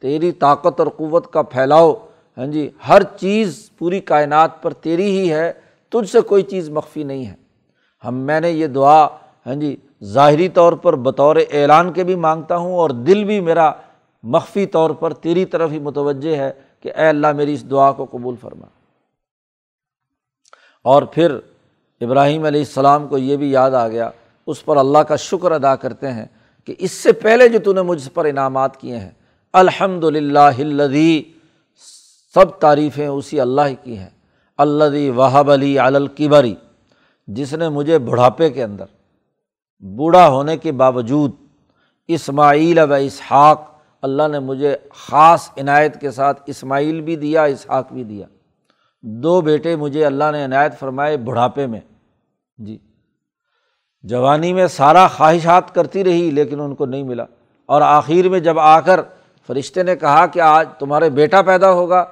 تیری 0.00 0.32
طاقت 0.32 0.80
اور 0.80 0.88
قوت 0.88 1.32
کا 1.32 1.42
پھیلاؤ 1.42 2.06
ہاں 2.38 2.46
جی 2.46 2.70
ہر 2.88 3.02
چیز 3.02 3.70
پوری 3.78 4.00
کائنات 4.00 4.62
پر 4.62 4.72
تیری 4.72 5.18
ہی 5.18 5.32
ہے، 5.32 5.52
تجھ 5.88 6.10
سے 6.10 6.20
کوئی 6.20 6.42
چیز 6.42 6.70
مخفی 6.70 7.02
نہیں 7.02 7.26
ہے۔ 7.26 7.34
ہم، 8.04 8.14
میں 8.14 8.40
نے 8.40 8.50
یہ 8.50 8.66
دعا 8.66 9.06
ہاں 9.46 9.54
جی 9.54 9.76
ظاہری 10.04 10.48
طور 10.48 10.72
پر 10.72 10.96
بطور 10.96 11.36
اعلان 11.52 11.92
کے 11.92 12.04
بھی 12.04 12.14
مانگتا 12.14 12.56
ہوں 12.56 12.72
اور 12.72 12.90
دل 12.90 13.24
بھی 13.24 13.40
میرا 13.40 13.72
مخفی 14.22 14.66
طور 14.66 14.90
پر 14.90 15.12
تیری 15.12 15.44
طرف 15.44 15.70
ہی 15.70 15.78
متوجہ 15.78 16.36
ہے 16.36 16.52
کہ 16.80 16.92
اے 16.96 17.08
اللہ، 17.08 17.32
میری 17.32 17.52
اس 17.52 17.70
دعا 17.70 17.92
کو 17.92 18.06
قبول 18.10 18.34
فرما۔ 18.40 18.66
اور 20.84 21.02
پھر 21.02 21.38
ابراہیم 22.00 22.44
علیہ 22.44 22.60
السلام 22.60 23.08
کو 23.08 23.18
یہ 23.18 23.36
بھی 23.36 23.50
یاد 23.50 23.70
آ 23.70 23.88
گیا، 23.88 24.10
اس 24.46 24.64
پر 24.64 24.76
اللہ 24.76 24.98
کا 24.98 25.16
شکر 25.16 25.52
ادا 25.52 25.76
کرتے 25.76 26.12
ہیں۔ 26.12 26.26
کہ 26.64 26.74
اس 26.78 26.90
سے 26.90 27.12
پہلے 27.12 27.48
جو 27.48 27.58
تو 27.58 27.72
نے 27.72 27.82
مجھ 27.82 28.08
پر 28.08 28.24
انعامات 28.24 28.80
کیے 28.80 28.96
ہیں 28.96 29.10
الحمد 29.52 30.04
للہ 30.04 30.50
سب 32.34 32.50
تعریفیں 32.60 33.06
اسی 33.06 33.40
اللہ 33.40 33.74
کی 33.82 33.98
ہیں 33.98 34.10
اللہ 34.58 35.10
وہب 35.10 35.50
علی 35.50 35.78
الکبری 35.78 36.54
جس 37.26 37.54
نے 37.54 37.68
مجھے 37.68 37.98
بڑھاپے 37.98 38.50
کے 38.50 38.64
اندر، 38.64 38.84
بوڑھا 39.80 40.28
ہونے 40.28 40.56
کے 40.56 40.72
باوجود 40.72 41.30
اسماعیل 42.08 42.78
و 42.78 42.94
اسحاق، 42.94 43.78
اللہ 44.02 44.28
نے 44.28 44.38
مجھے 44.38 44.76
خاص 44.94 45.50
عنایت 45.56 46.00
کے 46.00 46.10
ساتھ 46.10 46.42
اسماعیل 46.46 47.00
بھی 47.00 47.16
دیا، 47.16 47.44
اسحاق 47.44 47.92
بھی 47.92 48.04
دیا۔ 48.04 48.26
دو 49.00 49.40
بیٹے 49.40 49.76
مجھے 49.76 50.04
اللہ 50.04 50.24
نے 50.32 50.44
عنایت 50.44 50.78
فرمائے 50.78 51.16
بڑھاپے 51.16 51.66
میں۔ 51.66 51.80
جی۔ 52.58 52.78
جوانی 54.04 54.52
میں 54.52 54.66
سارا 54.66 55.06
خواہشات 55.08 55.74
کرتی 55.74 56.04
رہی 56.04 56.30
لیکن 56.30 56.60
ان 56.60 56.74
کو 56.74 56.86
نہیں 56.86 57.02
ملا۔ 57.02 57.24
اور 57.68 57.82
آخر 57.82 58.28
میں 58.28 58.40
جب 58.40 58.58
آ 58.58 58.80
کر 58.80 59.00
فرشتے 59.48 59.82
نے 59.82 59.96
کہا 59.96 60.26
کہ 60.26 60.40
آج 60.40 60.68
تمہارے 60.78 61.10
بیٹا 61.10 61.42
پیدا 61.42 61.72
ہوگا، 61.72 62.04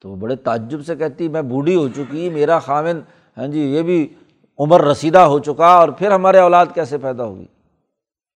تو 0.00 0.08
وہ 0.08 0.16
بڑے 0.16 0.36
تعجب 0.36 0.84
سے 0.86 0.96
کہتی، 0.96 1.28
میں 1.28 1.42
بوڑھی 1.42 1.76
ہو 1.76 1.88
چکی، 1.88 2.28
میرا 2.30 2.58
خامن 2.58 3.00
ہاں 3.36 3.46
جی 3.46 3.60
یہ 3.60 3.82
بھی 3.82 4.06
عمر 4.58 4.84
رسیدہ 4.84 5.18
ہو 5.18 5.38
چکا 5.38 5.72
اور 5.74 5.88
پھر 5.88 6.10
ہمارے 6.10 6.38
اولاد 6.38 6.66
کیسے 6.74 6.98
پیدا 6.98 7.24
ہوگی 7.24 7.46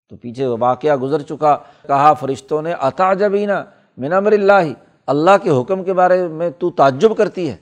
تو 0.09 0.17
پیچھے 0.17 0.47
واقعہ 0.47 0.97
گزر 0.97 1.23
چکا، 1.23 1.57
کہا 1.87 2.13
فرشتوں 2.13 2.63
نے 2.63 2.73
عطا 2.81 3.13
جبھی 3.15 3.47
نا 3.47 3.65
من 3.99 4.13
امر 4.13 4.33
اللہ 4.33 4.73
اللہ 5.07 5.37
کے 5.43 5.51
حکم 5.51 5.85
کے 5.85 5.93
بارے 5.93 6.27
میں 6.29 6.51
تو 6.51 6.71
تعجب 6.71 7.17
کرتی 7.17 7.51
ہے۔ 7.51 7.57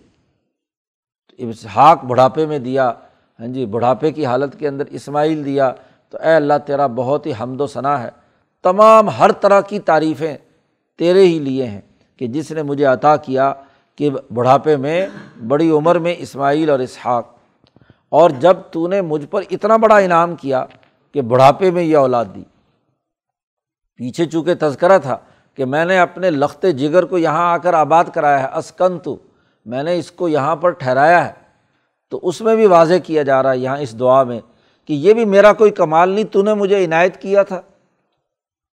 اسحاق 1.39 2.05
بڑھاپے 2.05 2.47
میں 2.47 2.59
دیا 2.59 2.93
ہاں 3.41 3.47
جی 3.47 3.67
بڑھاپے 3.67 4.13
کی 4.13 4.27
حالت 4.27 4.59
کے 4.59 4.69
اندر 4.69 4.85
اسماعیل 4.87 5.45
دیا 5.45 5.73
تو 6.11 6.19
اے 6.21 6.35
اللہ 6.35 6.55
تیرا 6.67 6.87
بہت 6.87 7.27
ہی 7.27 7.33
حمد 7.41 7.61
و 7.61 7.67
ثناء 7.67 7.97
ہے۔ 7.97 8.09
تمام 8.63 9.09
ہر 9.09 9.33
طرح 9.33 9.61
کی 9.61 9.79
تعریفیں 9.79 10.37
تیرے 10.99 11.27
ہی 11.27 11.39
لیے 11.39 11.67
ہیں 11.67 11.81
کہ 12.17 12.27
جس 12.27 12.53
نے 12.53 12.63
مجھے 12.63 12.85
عطا 12.85 13.17
کیا 13.17 13.55
کہ 13.97 14.11
بڑھاپے 14.35 14.77
میں 14.77 15.07
بڑی 15.49 15.71
عمر 15.71 15.99
میں 15.99 16.15
اسماعیل 16.19 16.71
اور 16.71 16.79
اسحاق۔ 16.79 17.27
اور 18.09 18.31
جب 18.31 18.57
تو 18.71 18.89
نے 18.89 19.01
مجھ 19.03 19.27
پر 19.27 19.43
اتنا 19.51 19.77
بڑا 19.77 19.97
انعام 19.97 20.37
کیا 20.37 20.65
کہ 21.13 21.23
بڑھاپے 21.23 21.71
میں 21.71 21.83
یہ 21.83 21.97
اولاد 21.97 22.25
دی۔ 22.35 22.43
پیچھے 23.97 24.25
چونکہ 24.25 24.55
تذکرہ 24.61 24.99
تھا 24.99 25.17
کہ 25.55 25.65
میں 25.65 25.85
نے 25.85 25.99
اپنے 25.99 26.31
لخت 26.31 26.67
جگر 26.77 27.05
کو 27.05 27.19
یہاں 27.19 27.53
آ 27.53 27.57
کر 27.59 27.75
آباد 27.75 28.05
کرایا 28.15 28.43
ہے 28.43 28.59
اسکن 28.59 28.99
تو 28.99 29.17
میں 29.67 29.83
نے 29.83 29.99
اس 29.99 30.11
کو 30.11 30.29
یہاں 30.29 30.57
پر 30.57 30.71
ٹھہرایا 30.71 31.27
ہے۔ 31.27 31.42
تو 32.13 32.21
اس 32.23 32.41
میں 32.41 32.57
بھی 32.57 32.67
واضح 32.67 32.95
کیا 33.05 33.23
جا 33.23 33.43
رہا 33.43 33.53
ہے 33.53 33.59
یہاں 33.59 33.79
اس 33.79 33.99
دعا 33.99 34.23
میں 34.23 34.41
کہ 34.85 34.93
یہ 34.93 35.15
بھی 35.15 35.25
میرا 35.25 35.53
کوئی 35.53 35.71
کمال 35.71 36.09
نہیں، 36.09 36.25
تو 36.25 36.43
نے 36.43 36.55
مجھے 36.55 36.85
عنایت 36.85 37.17
کیا 37.23 37.43
تھا۔ 37.43 37.61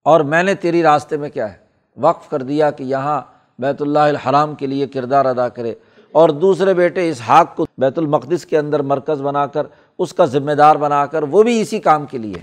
اور 0.03 0.21
میں 0.21 0.43
نے 0.43 0.55
تیری 0.55 0.83
راستے 0.83 1.17
میں 1.17 1.29
کیا 1.29 1.53
ہے؟ 1.53 1.57
وقف 1.97 2.29
کر 2.29 2.41
دیا 2.41 2.71
کہ 2.71 2.83
یہاں 2.83 3.21
بیت 3.59 3.81
اللہ 3.81 3.99
الحرام 3.99 4.55
کے 4.55 4.67
لیے 4.67 4.87
کردار 4.87 5.25
ادا 5.25 5.49
کرے۔ 5.49 5.73
اور 6.11 6.29
دوسرے 6.29 6.73
بیٹے 6.73 7.09
اسحاق 7.09 7.55
کو 7.55 7.65
بیت 7.77 7.97
المقدس 7.97 8.45
کے 8.45 8.57
اندر 8.57 8.79
مرکز 8.79 9.21
بنا 9.21 9.47
کر، 9.47 9.67
اس 9.99 10.13
کا 10.13 10.25
ذمہ 10.25 10.51
دار 10.51 10.75
بنا 10.75 11.05
کر، 11.05 11.23
وہ 11.23 11.43
بھی 11.43 11.61
اسی 11.61 11.79
کام 11.79 12.05
کے 12.05 12.17
لیے۔ 12.17 12.37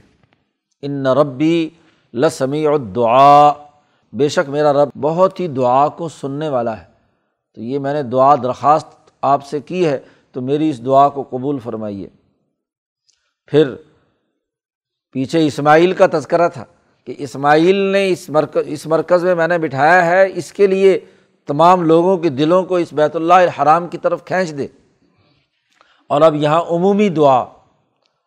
ان 0.83 1.07
ربی 1.07 1.71
لسمی 2.15 2.67
دعا 2.95 3.53
بے 4.13 4.29
شک 4.29 4.51
میرا 4.51 4.73
رب 4.73 4.89
بہت 5.01 5.41
ہی 5.41 5.49
دعا 5.49 5.89
کو 5.89 6.09
سننے 6.09 6.49
والا 6.49 6.79
ہے۔ 6.79 6.85
تو 7.55 7.63
یہ 7.63 7.79
میں 7.79 7.95
نے 7.95 8.03
دعا 8.03 8.35
درخواست 8.35 8.89
آپ 9.23 9.47
سے 9.47 9.61
کی 9.61 9.87
ہے۔ 9.87 9.99
تو 10.37 10.43
میری 10.43 10.71
اس 10.71 10.85
دعا 10.85 11.09
کو 11.09 11.23
قبول 11.23 11.59
فرمائیے۔ 11.59 12.09
پھر 13.47 13.75
پیچھے 15.13 15.47
اسماعیل 15.47 15.93
کا 15.93 16.07
تذکرہ 16.13 16.49
تھا 16.49 16.65
کہ 17.05 17.15
اسماعیل 17.19 17.77
نے 17.77 18.09
اس 18.09 18.31
مرکز 18.31 18.61
اس 18.67 18.87
مرکز 18.87 19.25
میں 19.25 19.35
میں 19.35 19.49
نے 19.49 19.59
بٹھایا 19.59 20.07
ہے، 20.07 20.29
اس 20.35 20.53
کے 20.53 20.67
لیے 20.67 20.99
تمام 21.47 21.83
لوگوں 21.83 22.17
کے 22.17 22.29
دلوں 22.29 22.63
کو 22.63 22.77
اس 22.77 22.93
بیت 22.93 23.17
اللہ 23.17 23.35
الحرام 23.35 23.89
کی 23.89 23.99
طرف 23.99 24.25
کھینچ 24.25 24.59
دے۔ 24.59 24.67
اور 26.07 26.21
اب 26.21 26.35
یہاں 26.35 26.63
عمومی 26.63 27.09
دعا 27.09 27.45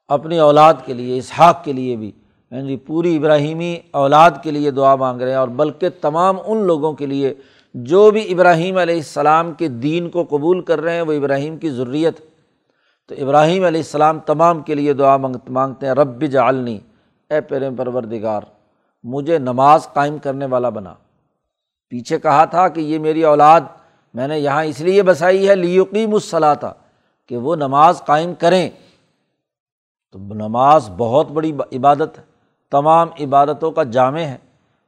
اپنی 0.08 0.39
اولاد 0.39 0.74
کے 0.86 0.93
لیے، 0.93 1.17
اسحاق 1.17 1.63
کے 1.63 1.74
لیے 1.74 1.95
بھی 1.95 2.12
یعنی 2.52 2.78
پوری 2.78 3.17
ابراہیمی 3.17 3.80
اولاد 3.91 4.32
کے 4.43 4.52
لیے 4.52 4.72
دعا 4.72 4.95
مانگ 4.95 5.22
رہے 5.22 5.32
ہیں۔ 5.32 5.38
اور 5.38 5.48
بلکہ 5.48 5.89
تمام 6.02 6.36
ان 6.45 6.63
لوگوں 6.63 6.93
کے 6.93 7.06
لیے 7.06 7.34
جو 7.84 8.12
بھی 8.12 8.34
ابراہیم 8.34 8.78
علیہ 8.78 8.96
السلام 8.96 9.54
کے 9.54 9.68
دین 9.68 10.10
کو 10.10 10.24
قبول 10.24 10.62
کر 10.62 10.82
رہے 10.82 10.96
ہیں، 10.96 11.02
وہ 11.02 11.13
ابراہیم 11.13 11.58
کی 11.58 11.70
ضروریت 11.70 12.20
تو 13.08 13.15
ابراہیم 13.18 13.65
علیہ 13.65 13.80
السلام 13.80 14.20
تمام 14.20 14.62
کے 14.62 14.76
لیے 14.76 14.94
دعا 14.94 15.18
مانگتے 15.18 15.86
ہیں، 15.86 15.94
رب 15.94 16.26
جعلنی 16.26 16.80
اے 17.30 17.42
پیرے 17.42 17.70
پروردگار 17.78 18.42
مجھے 19.04 19.38
نماز 19.38 19.88
قائم 19.94 20.18
کرنے 20.18 20.46
والا 20.46 20.70
بنا۔ 20.70 20.94
پیچھے 21.89 22.20
کہا 22.20 22.46
تھا 22.46 22.68
کہ 22.68 22.82
یہ 22.82 23.00
میری 23.00 23.24
اولاد، 23.24 23.62
میں 24.13 24.28
نے 24.28 24.39
یہاں 24.39 24.63
اس 24.63 24.82
لیے 24.82 25.04
بسائی 25.04 25.50
ہے، 25.50 25.56
لیقیم 25.56 26.13
الصلاح 26.13 26.54
تھا 26.54 26.74
کہ 27.28 27.38
وہ 27.38 27.56
نماز 27.56 28.02
قائم 28.06 28.34
کریں۔ 28.34 28.70
تو 30.12 30.20
نماز 30.20 30.89
بہت 30.98 31.32
بڑی 31.32 31.52
عبادت 31.74 32.18
ہے، 32.18 32.24
تمام 32.72 33.08
عبادتوں 33.20 33.72
کا 33.72 33.84
جامع 33.84 34.20
ہے۔ 34.20 34.38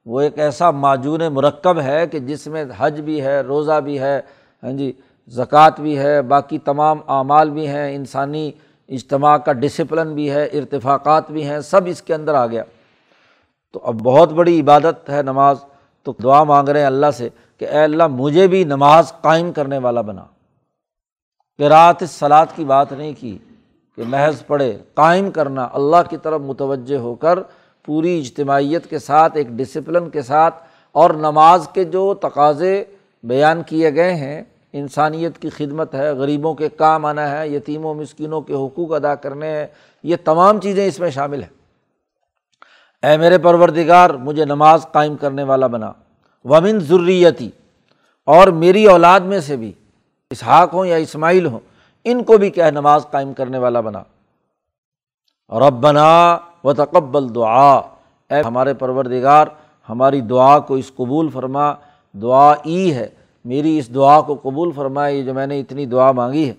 وہ 0.06 0.22
ایک 0.22 0.40
ایسا 0.40 0.72
معجون 0.72 1.22
مرکب 1.32 1.82
ہے 1.82 2.08
کہ 2.08 2.20
جس 2.20 2.48
میں 2.48 2.66
حج 2.78 3.02
بھی 3.02 3.22
ہے، 3.22 3.42
روزہ 3.42 3.80
بھی 3.80 4.00
ہے 4.00 4.22
ہاں 4.64 4.72
جی 4.72 4.92
زکوٰۃ 5.28 5.80
بھی 5.80 6.00
ہے، 6.00 6.22
باقی 6.22 6.58
تمام 6.58 7.00
اعمال 7.08 7.50
بھی 7.50 7.68
ہیں، 7.68 7.96
انسانی 7.96 8.52
اجتماع 8.90 9.38
کا 9.38 9.54
ڈسپلن 9.54 10.14
بھی 10.14 10.32
ہے، 10.32 10.46
ارتفاقات 10.46 11.32
بھی 11.32 11.50
ہیں، 11.50 11.60
سب 11.60 11.82
اس 11.86 12.02
کے 12.02 12.14
اندر 12.14 12.34
آ 12.34 12.48
گیا۔ 12.48 12.64
تو 13.74 13.80
اب 13.84 13.94
بہت 13.94 14.32
بڑی 14.32 14.62
عبادت 14.62 15.10
ہے 15.10 15.22
نماز۔ 15.22 15.58
تو 16.04 16.14
دعا 16.24 16.44
مانگ 16.44 16.70
رہے 16.70 16.80
ہیں 16.80 16.88
اللہ 16.88 17.12
سے 17.14 17.30
کہ 17.58 17.66
اے 17.66 17.84
اللہ، 17.84 18.08
مجھے 18.08 18.48
بھی 18.48 18.64
نماز 18.64 19.14
قائم 19.22 19.52
کرنے 19.52 19.78
والا 19.78 20.02
بنا۔ 20.02 20.24
کہ 21.58 21.64
رات 21.64 22.04
اس 22.04 22.12
سلاد 22.12 22.46
کی 22.56 22.66
بات 22.66 22.94
نہیں 22.94 23.14
کی، 23.20 23.38
کہ 23.96 24.04
محض 24.08 24.46
پڑھے، 24.48 24.78
قائم 24.94 25.32
کرنا، 25.32 25.70
اللہ 25.74 26.10
کی 26.10 26.18
طرف 26.18 26.42
متوجہ 26.42 26.98
ہو 26.98 27.16
کر 27.16 27.40
پوری 27.86 28.20
اجتماعیت 28.20 28.90
کے 28.90 29.00
ساتھ، 29.00 29.38
ایک 29.38 29.48
ڈسپلن 29.48 30.10
کے 30.10 30.22
ساتھ 30.22 30.64
اور 30.92 31.10
نماز 31.10 31.68
کے 31.74 31.84
جو 31.84 32.14
تقاضے 32.14 32.84
بیان 33.24 33.64
کیے 33.64 33.96
گئے 33.96 34.16
ہیں، 34.16 34.44
انسانیت 34.74 35.38
کی 35.38 35.50
خدمت 35.50 35.96
ہے، 35.96 36.12
غریبوں 36.12 36.54
کے 36.54 36.70
کام 36.70 37.06
آنا 37.06 37.32
ہے، 37.32 37.50
یتیموں، 37.50 37.96
مسکینوں 37.96 38.42
کے 38.42 38.54
حقوق 38.54 38.94
ادا 38.94 39.16
کرنے 39.16 39.58
ہیں، 39.58 39.68
یہ 40.04 40.16
تمام 40.24 40.60
چیزیں 40.60 40.88
اس 40.88 41.00
میں 41.00 41.10
شامل 41.10 41.44
ہیں۔ 41.44 41.62
اے 43.08 43.18
میرے 43.18 43.38
پروردگار، 43.38 44.10
مجھے 44.10 44.46
نماز 44.46 44.86
قائم 44.92 45.16
کرنے 45.16 45.44
والا 45.44 45.68
بنا۔ 45.68 45.92
ومن 46.46 46.80
ضروریتی 46.80 47.50
اور 48.26 48.48
میری 48.48 48.86
اولاد 48.86 49.20
میں 49.20 49.40
سے 49.40 49.56
بھی، 49.56 49.72
اسحاق 50.30 50.74
ہوں 50.74 50.86
یا 50.86 50.96
اسماعیل 50.96 51.46
ہوں، 51.46 51.60
ان 52.04 52.24
کو 52.24 52.38
بھی 52.38 52.50
کیا 52.50 52.70
نماز 52.70 53.06
قائم 53.12 53.34
کرنے 53.34 53.58
والا 53.58 53.82
بنا۔ 53.82 54.04
رب 55.50 55.74
بنا 55.74 56.38
و 56.64 56.74
تقبل 56.74 57.36
دعا۔ 57.36 57.76
اے 58.30 58.42
ہمارے 58.42 58.74
پروردگار، 58.74 59.48
ہماری 59.90 60.22
دعا 60.22 60.60
کو 60.60 60.74
اس 60.74 60.92
قبول 60.96 61.30
فرما۔ 61.30 61.74
دعا 62.14 62.54
ای 62.64 62.94
ہے، 62.94 63.10
میری 63.46 63.78
اس 63.78 63.94
دعا 63.94 64.22
کو 64.22 64.36
قبول 64.42 64.72
فرمائے 64.72 65.16
یہ 65.16 65.24
جو 65.24 65.34
میں 65.34 65.48
نے 65.48 65.60
اتنی 65.60 65.86
دعا 65.86 66.12
مانگی 66.12 66.50
ہے۔ 66.50 66.54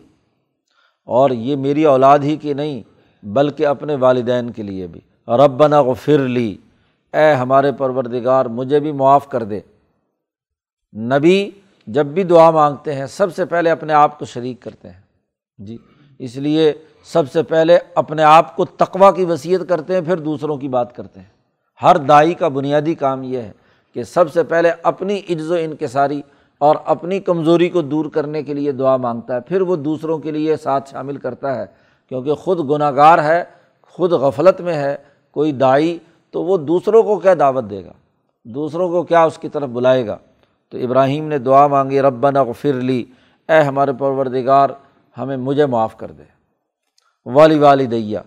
اور 1.05 1.31
یہ 1.31 1.57
میری 1.57 1.85
اولاد 1.85 2.19
ہی 2.19 2.37
کی 2.37 2.53
نہیں، 2.53 2.83
بلکہ 3.23 3.67
اپنے 3.67 3.95
والدین 3.95 4.51
کے 4.51 4.63
لیے 4.63 4.87
بھی۔ 4.87 5.01
ربنا 5.29 5.83
غفر 5.83 6.19
لی۔ 6.19 6.57
اے 7.13 7.33
ہمارے 7.33 7.73
پروردگار، 7.73 8.47
مجھے 8.47 8.81
بھی 8.81 8.93
معاف 8.93 9.29
کر 9.29 9.45
دے۔ 9.45 9.61
نبی 10.97 11.51
جب 11.87 12.07
بھی 12.07 12.23
دعا 12.23 12.51
مانگتے 12.51 12.95
ہیں، 12.95 13.07
سب 13.07 13.35
سے 13.35 13.45
پہلے 13.45 13.71
اپنے 13.71 13.93
آپ 13.93 14.19
کو 14.19 14.25
شریک 14.25 14.63
کرتے 14.63 14.91
ہیں۔ 14.91 15.01
جی 15.59 15.79
اس 16.19 16.37
لیے 16.37 16.73
سب 17.05 17.33
سے 17.33 17.43
پہلے 17.43 17.79
اپنے 17.95 18.23
آپ 18.23 18.57
کو 18.57 18.65
تقوا 18.65 19.11
کی 19.11 19.25
وصیت 19.25 19.69
کرتے 19.69 19.95
ہیں، 19.95 20.01
پھر 20.01 20.17
دوسروں 20.17 20.57
کی 20.57 20.69
بات 20.69 20.97
کرتے 20.97 21.21
ہیں۔ 21.21 21.27
ہر 21.83 21.97
دائی 21.97 22.35
کا 22.35 22.49
بنیادی 22.49 22.95
کام 22.95 23.23
یہ 23.23 23.39
ہے 23.39 23.53
کہ 23.95 24.03
سب 24.03 24.33
سے 24.33 24.43
پہلے 24.43 24.73
اپنی 24.83 25.19
عجز 25.31 25.51
و 25.51 25.55
انکساری 25.55 26.23
اور 26.59 26.77
اپنی 26.85 27.21
کمزوری 27.21 27.69
کو 27.69 27.83
دور 27.83 28.05
کرنے 28.05 28.43
کے 28.43 28.55
لیے 28.55 28.73
دعا 28.73 28.97
مانگتا 28.97 29.35
ہے۔ 29.35 29.41
پھر 29.41 29.61
وہ 29.61 29.77
دوسروں 29.77 30.19
کے 30.19 30.31
لیے 30.31 30.57
ساتھ 30.57 30.91
شامل 30.91 31.17
کرتا 31.17 31.55
ہے۔ 31.55 31.67
کیونکہ 32.09 32.35
خود 32.35 32.71
گناہ 32.71 32.91
گار 32.97 33.25
ہے، 33.25 33.45
خود 33.83 34.13
غفلت 34.13 34.61
میں 34.61 34.75
ہے، 34.75 34.97
کوئی 35.31 35.53
دائی 35.53 35.99
تو 36.31 36.45
وہ 36.45 36.57
دوسروں 36.57 37.03
کو 37.03 37.19
کیا 37.19 37.35
دعوت 37.39 37.65
دے 37.71 37.85
گا؟ 37.85 37.93
دوسروں 38.45 38.89
کو 38.89 39.03
کیا 39.03 39.25
اس 39.25 39.39
کی 39.39 39.49
طرف 39.49 39.69
بلائے 39.69 40.07
گا؟ 40.07 40.19
تو 40.71 40.79
ابراہیم 40.79 41.29
نے 41.29 41.39
دعا 41.39 41.67
مانگی، 41.67 42.01
ربنا 42.01 42.43
غفر 42.43 42.73
لی، 42.73 43.05
اے 43.49 43.61
ہمارے 43.61 43.93
پروردگار، 43.93 44.71
ہمیں 45.19 45.37
مجھے 45.37 45.67
معاف 45.67 45.97
کر 45.97 46.11
دے۔ 46.11 46.42
والی 47.25 47.59
والدیہ 47.59 48.19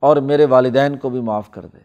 اور 0.00 0.16
میرے 0.16 0.44
والدین 0.44 0.96
کو 0.96 1.10
بھی 1.10 1.20
معاف 1.20 1.50
کر 1.50 1.66
دے۔ 1.66 1.78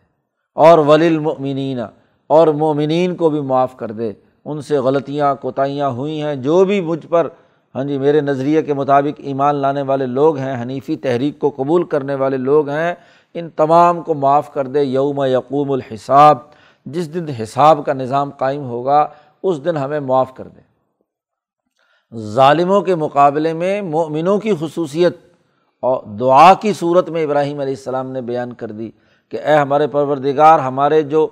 اور 0.56 0.78
ولی 0.78 1.08
المؤمنین 1.08 1.80
اور 2.28 2.48
مومنین 2.48 3.16
کو 3.16 3.30
بھی 3.30 3.42
معاف 3.42 3.78
کر 3.78 3.92
دے۔ 3.92 4.14
ان 4.46 4.62
سے 4.62 4.78
غلطیاں، 4.78 5.36
کوتاہیاں 5.36 5.90
ہوئی 5.90 6.22
ہیں۔ 6.22 6.36
جو 6.36 6.66
بھی 6.66 6.82
مجھ 6.82 7.08
پر 7.08 7.28
ہاں 7.76 7.84
جی 7.84 7.98
میرے 7.98 8.22
نظریے 8.22 8.62
کے 8.62 8.74
مطابق 8.74 9.22
ایمان 9.24 9.56
لانے 9.56 9.82
والے 9.82 10.06
لوگ 10.06 10.38
ہیں، 10.38 10.62
حنیفی 10.62 10.96
تحریک 10.96 11.40
کو 11.40 11.50
قبول 11.50 11.84
کرنے 11.84 12.16
والے 12.16 12.38
لوگ 12.38 12.70
ہیں، 12.70 12.96
ان 13.34 13.50
تمام 13.50 14.02
کو 14.02 14.14
معاف 14.14 14.54
کر 14.54 14.68
دے۔ 14.68 14.82
یوم 14.82 15.24
یقوم 15.24 15.72
الحساب، 15.72 16.38
جس 16.86 17.14
دن 17.14 17.26
حساب 17.30 17.86
کا 17.86 17.94
نظام 17.94 18.30
قائم 18.30 18.64
ہوگا، 18.64 19.08
اس 19.44 19.66
دن 19.66 19.78
ہمیں 19.78 20.00
معاف 20.00 20.34
کر 20.34 20.48
دے۔ 20.48 20.60
ظالموں 22.18 22.82
کے 22.82 22.96
مقابلے 22.96 23.54
میں 23.54 23.82
مومنوں 23.82 24.38
کی 24.38 24.52
خصوصیت 24.60 25.25
اور 25.86 26.04
دعا 26.04 26.54
کی 26.54 26.74
صورت 26.74 27.10
میں 27.10 27.24
ابراہیم 27.24 27.60
علیہ 27.60 27.74
السلام 27.74 28.12
نے 28.12 28.22
بیان 28.22 28.54
کر 28.54 28.72
دی 28.72 28.92
کہ 29.30 29.38
اے 29.38 29.56
ہمارے 29.56 29.88
پروردگار، 29.88 30.60
ہمارے 30.60 31.02
جو 31.02 31.28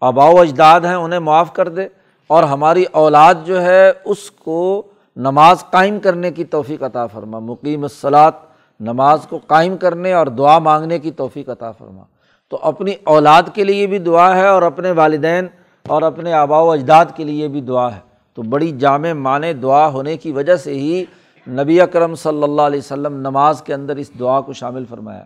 آبا 0.00 0.24
و 0.24 0.40
اجداد 0.40 0.80
ہیں، 0.80 0.94
انہیں 0.94 1.20
معاف 1.20 1.52
کر 1.52 1.68
دے 1.68 1.88
اور 2.26 2.42
ہماری 2.42 2.84
اولاد 2.92 3.34
جو 3.44 3.62
ہے، 3.62 3.92
اس 4.04 4.30
کو 4.30 4.82
نماز 5.16 5.64
قائم 5.70 6.00
کرنے 6.00 6.30
کی 6.30 6.44
توفیق 6.44 6.82
عطا 6.82 7.06
فرما۔ 7.06 7.38
مقیم 7.38 7.82
الصلاط 7.82 8.34
نماز 8.80 9.26
کو 9.28 9.38
قائم 9.46 9.76
کرنے 9.76 10.12
اور 10.12 10.26
دعا 10.26 10.58
مانگنے 10.58 10.98
کی 10.98 11.10
توفیق 11.10 11.48
عطا 11.48 11.70
فرما۔ 11.72 12.02
تو 12.48 12.58
اپنی 12.62 12.94
اولاد 13.04 13.42
کے 13.54 13.64
لیے 13.64 13.86
بھی 13.86 13.98
دعا 13.98 14.36
ہے 14.36 14.46
اور 14.46 14.62
اپنے 14.62 14.90
والدین 14.90 15.46
اور 15.88 16.02
اپنے 16.02 16.32
آبا 16.32 16.60
و 16.60 16.70
اجداد 16.70 17.06
کے 17.14 17.24
لیے 17.24 17.48
بھی 17.48 17.60
دعا 17.60 17.94
ہے۔ 17.94 18.00
تو 18.34 18.42
بڑی 18.42 18.70
جامع 18.70 19.12
معنی 19.12 19.52
دعا 19.52 19.88
ہونے 19.88 20.16
کی 20.16 20.32
وجہ 20.32 20.56
سے 20.56 20.74
ہی 20.74 21.04
نبی 21.48 21.80
اکرم 21.80 22.14
صلی 22.14 22.42
اللہ 22.42 22.62
علیہ 22.62 22.78
وسلم 22.78 23.16
نماز 23.20 23.62
کے 23.62 23.74
اندر 23.74 23.96
اس 23.96 24.10
دعا 24.18 24.40
کو 24.40 24.52
شامل 24.52 24.84
فرمایا 24.88 25.22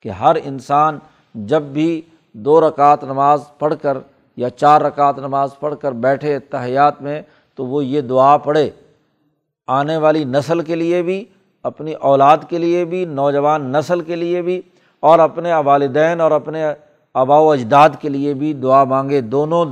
کہ 0.00 0.08
ہر 0.08 0.36
انسان 0.44 0.98
جب 1.34 1.62
بھی 1.62 2.00
دو 2.34 2.60
رکعت 2.60 3.04
نماز 3.04 3.42
پڑھ 3.58 3.74
کر 3.82 3.98
یا 4.36 4.50
چار 4.50 4.80
رکعت 4.80 5.18
نماز 5.18 5.58
پڑھ 5.60 5.74
کر 5.80 5.92
بیٹھے 6.04 6.38
تحیات 6.38 7.02
میں 7.02 7.20
تو 7.58 7.66
وہ 7.66 7.84
یہ 7.84 8.00
دعا 8.00 8.36
پڑھے 8.36 8.68
آنے 9.68 9.96
والی 9.96 10.24
نسل 10.24 10.60
کے 10.60 10.74
لیے 10.74 11.02
بھی، 11.02 11.24
اپنی 11.64 11.92
اولاد 11.92 12.36
کے 12.48 12.58
لیے 12.58 12.84
بھی، 12.84 13.04
نوجوان 13.04 13.70
نسل 13.72 14.00
کے 14.00 14.16
لیے 14.16 14.42
بھی 14.42 14.60
اور 15.00 15.18
اپنے 15.18 15.54
والدین 15.54 16.20
اور 16.20 16.30
اپنے 16.30 16.64
آبا 17.14 17.38
و 17.38 17.50
اجداد 17.50 17.90
کے 18.00 18.08
لیے 18.08 18.34
بھی 18.34 18.52
دعا 18.52 18.82
مانگے۔ 18.84 19.20
دونوں 19.20 19.64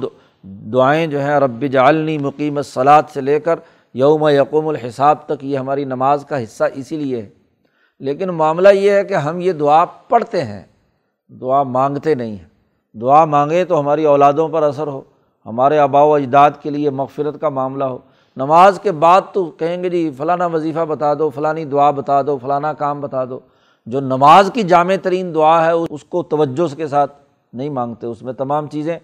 دعائیں 0.72 1.06
جو 1.06 1.20
ہیں، 1.20 1.38
رب 1.40 1.64
جعلنی 1.72 2.18
مقیم 2.18 2.62
صلاحت 2.62 3.10
سے 3.14 3.20
لے 3.20 3.40
کر 3.40 3.58
یوم 3.94 4.28
یقوم 4.28 4.68
الحساب 4.68 5.16
تک 5.26 5.44
یہ 5.44 5.58
ہماری 5.58 5.84
نماز 5.84 6.24
کا 6.24 6.42
حصہ 6.42 6.64
اسی 6.74 6.96
لیے 6.96 7.22
ہے۔ 7.22 7.28
لیکن 8.00 8.28
معاملہ 8.28 8.68
یہ 8.68 8.90
ہے 8.90 9.04
کہ 9.04 9.14
ہم 9.14 9.40
یہ 9.40 9.52
دعا 9.52 9.84
پڑھتے 9.84 10.44
ہیں، 10.44 10.62
دعا 11.28 11.62
مانگتے 11.62 12.14
نہیں 12.14 12.36
ہیں۔ 12.36 12.48
دعا 12.98 13.24
مانگیں 13.24 13.64
تو 13.64 13.80
ہماری 13.80 14.04
اولادوں 14.04 14.48
پر 14.48 14.62
اثر 14.62 14.86
ہو، 14.86 15.00
ہمارے 15.46 15.78
آبا 15.78 16.02
و 16.02 16.14
اجداد 16.14 16.50
کے 16.62 16.70
لیے 16.70 16.90
مغفرت 16.90 17.40
کا 17.40 17.48
معاملہ 17.48 17.84
ہو۔ 17.84 17.98
نماز 18.36 18.80
کے 18.82 18.92
بعد 18.92 19.20
تو 19.32 19.44
کہیں 19.44 19.82
گے 19.82 19.88
جی 19.88 20.10
فلانا 20.16 20.46
وظیفہ 20.46 20.84
بتا 20.84 21.14
دو، 21.14 21.30
فلانی 21.30 21.64
دعا 21.64 21.90
بتا 21.90 22.22
دو، 22.22 22.38
فلانا 22.38 22.72
کام 22.72 23.00
بتا 23.00 23.24
دو۔ 23.24 23.40
جو 23.86 24.00
نماز 24.00 24.50
کی 24.54 24.62
جامع 24.62 24.94
ترین 25.02 25.34
دعا 25.34 25.66
ہے، 25.66 25.70
اس 25.70 26.04
کو 26.04 26.22
توجہ 26.22 26.76
کے 26.76 26.86
ساتھ 26.86 27.12
نہیں 27.52 27.70
مانگتے۔ 27.70 28.06
اس 28.06 28.22
میں 28.22 28.32
تمام 28.32 28.66
چیزیں 28.66 28.98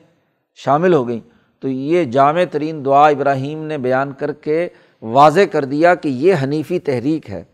شامل 0.55 0.95
ہو 0.95 1.09
گئیں۔ 1.09 1.34
تو 1.65 1.71
یہ 1.71 2.05
جامع 2.05 2.43
ترین 2.51 2.85
دعا 2.85 3.07
ابراہیم 3.07 3.65
نے 3.65 3.79
بیان 3.79 4.13
کر 4.13 4.33
کے 4.33 4.69
واضح 5.03 5.41
کر 5.53 5.65
دیا 5.65 5.95
کہ 5.95 6.09
یہ 6.09 6.35
حنیفی 6.43 6.79
تحریک 6.79 7.31
ہے۔ 7.31 7.45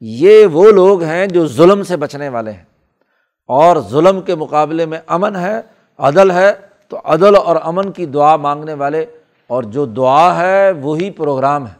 یہ 0.00 0.46
وہ 0.46 0.70
لوگ 0.70 1.02
ہیں 1.02 1.26
جو 1.26 1.46
ظلم 1.46 1.82
سے 1.82 1.96
بچنے 1.96 2.28
والے 2.28 2.50
ہیں۔ 2.50 2.64
اور 3.46 3.76
ظلم 3.88 4.20
کے 4.20 4.34
مقابلے 4.34 4.86
میں 4.86 4.98
امن 5.06 5.36
ہے، 5.36 5.60
عدل 5.98 6.30
ہے، 6.30 6.52
تو 6.88 7.00
عدل 7.04 7.36
اور 7.36 7.56
امن 7.62 7.92
کی 7.92 8.06
دعا 8.06 8.36
مانگنے 8.36 8.74
والے 8.74 9.06
اور 9.46 9.62
جو 9.62 9.86
دعا 9.86 10.40
ہے 10.40 10.70
وہی 10.70 11.10
پروگرام 11.10 11.66
ہے۔ 11.66 11.74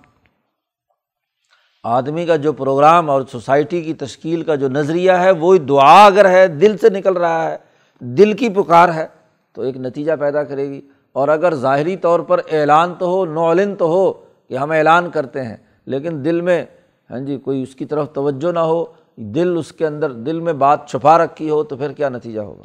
آدمی 1.85 2.27
کا 2.27 2.37
جو 2.37 2.53
پروگرام 2.53 3.11
اور 3.11 3.23
سوسائٹی 3.33 3.83
کی 3.83 3.95
تشکیل 3.95 4.43
کا 4.43 4.55
جو 4.55 4.69
نظریہ 4.69 5.13
ہے، 5.13 5.31
وہی 5.31 5.59
دعا 5.59 6.07
اگر 6.07 6.29
ہے، 6.29 6.47
دل 6.47 6.79
سے 6.79 6.91
نکل 6.91 7.17
رہا 7.17 7.51
ہے، 7.51 7.57
دل 8.01 8.33
کی 8.33 8.49
پکار 8.49 8.95
ہے، 8.95 9.07
تو 9.53 9.63
ایک 9.63 9.77
نتیجہ 9.77 10.13
پیدا 10.21 10.43
کرے 10.43 10.69
گی۔ 10.69 10.81
اور 11.15 11.29
اگر 11.29 11.55
ظاہری 11.55 11.97
طور 11.97 12.21
پر 12.21 12.41
اعلان 12.51 12.95
تو 12.95 13.07
ہو 13.07 13.25
نعلن 13.25 13.75
تو 13.77 13.87
ہو 13.87 14.13
کہ 14.49 14.57
ہم 14.59 14.71
اعلان 14.71 15.11
کرتے 15.11 15.43
ہیں، 15.43 15.57
لیکن 15.87 16.25
دل 16.25 16.41
میں 16.41 16.65
ہاں 17.11 17.19
جی 17.19 17.37
کوئی 17.39 17.63
اس 17.63 17.75
کی 17.75 17.85
طرف 17.85 18.13
توجہ 18.13 18.53
نہ 18.53 18.59
ہو، 18.59 18.85
دل 19.17 19.57
اس 19.59 19.73
کے 19.73 19.87
اندر، 19.87 20.13
دل 20.27 20.41
میں 20.41 20.53
بات 20.53 20.89
چھپا 20.89 21.19
رکھی 21.19 21.51
ہو، 21.51 21.63
تو 21.65 21.77
پھر 21.77 21.93
کیا 21.93 22.09
نتیجہ 22.09 22.41
ہوگا؟ 22.41 22.65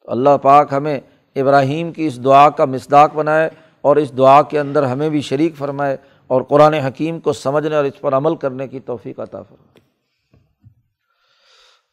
تو 0.00 0.10
اللہ 0.10 0.36
پاک 0.42 0.72
ہمیں 0.72 1.00
ابراہیم 1.36 1.92
کی 1.92 2.06
اس 2.06 2.24
دعا 2.24 2.48
کا 2.50 2.64
مصداق 2.64 3.14
بنائے 3.14 3.48
اور 3.80 3.96
اس 3.96 4.16
دعا 4.18 4.42
کے 4.42 4.60
اندر 4.60 4.82
ہمیں 4.82 5.08
بھی 5.10 5.20
شریک 5.20 5.56
فرمائے 5.56 5.96
اور 6.30 6.42
قرآن 6.42 6.74
حکیم 6.74 7.20
کو 7.20 7.32
سمجھنے 7.32 7.76
اور 7.76 7.84
اس 7.84 8.00
پر 8.00 8.12
عمل 8.12 8.36
کرنے 8.36 8.68
کی 8.68 8.80
توفیق 8.80 9.20
عطا 9.20 9.42
فرمائے۔ 9.42 9.80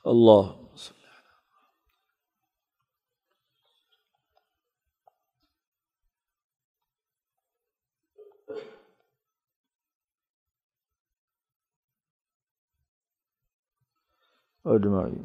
اللہ 0.06 0.63
اجمائی 14.66 15.22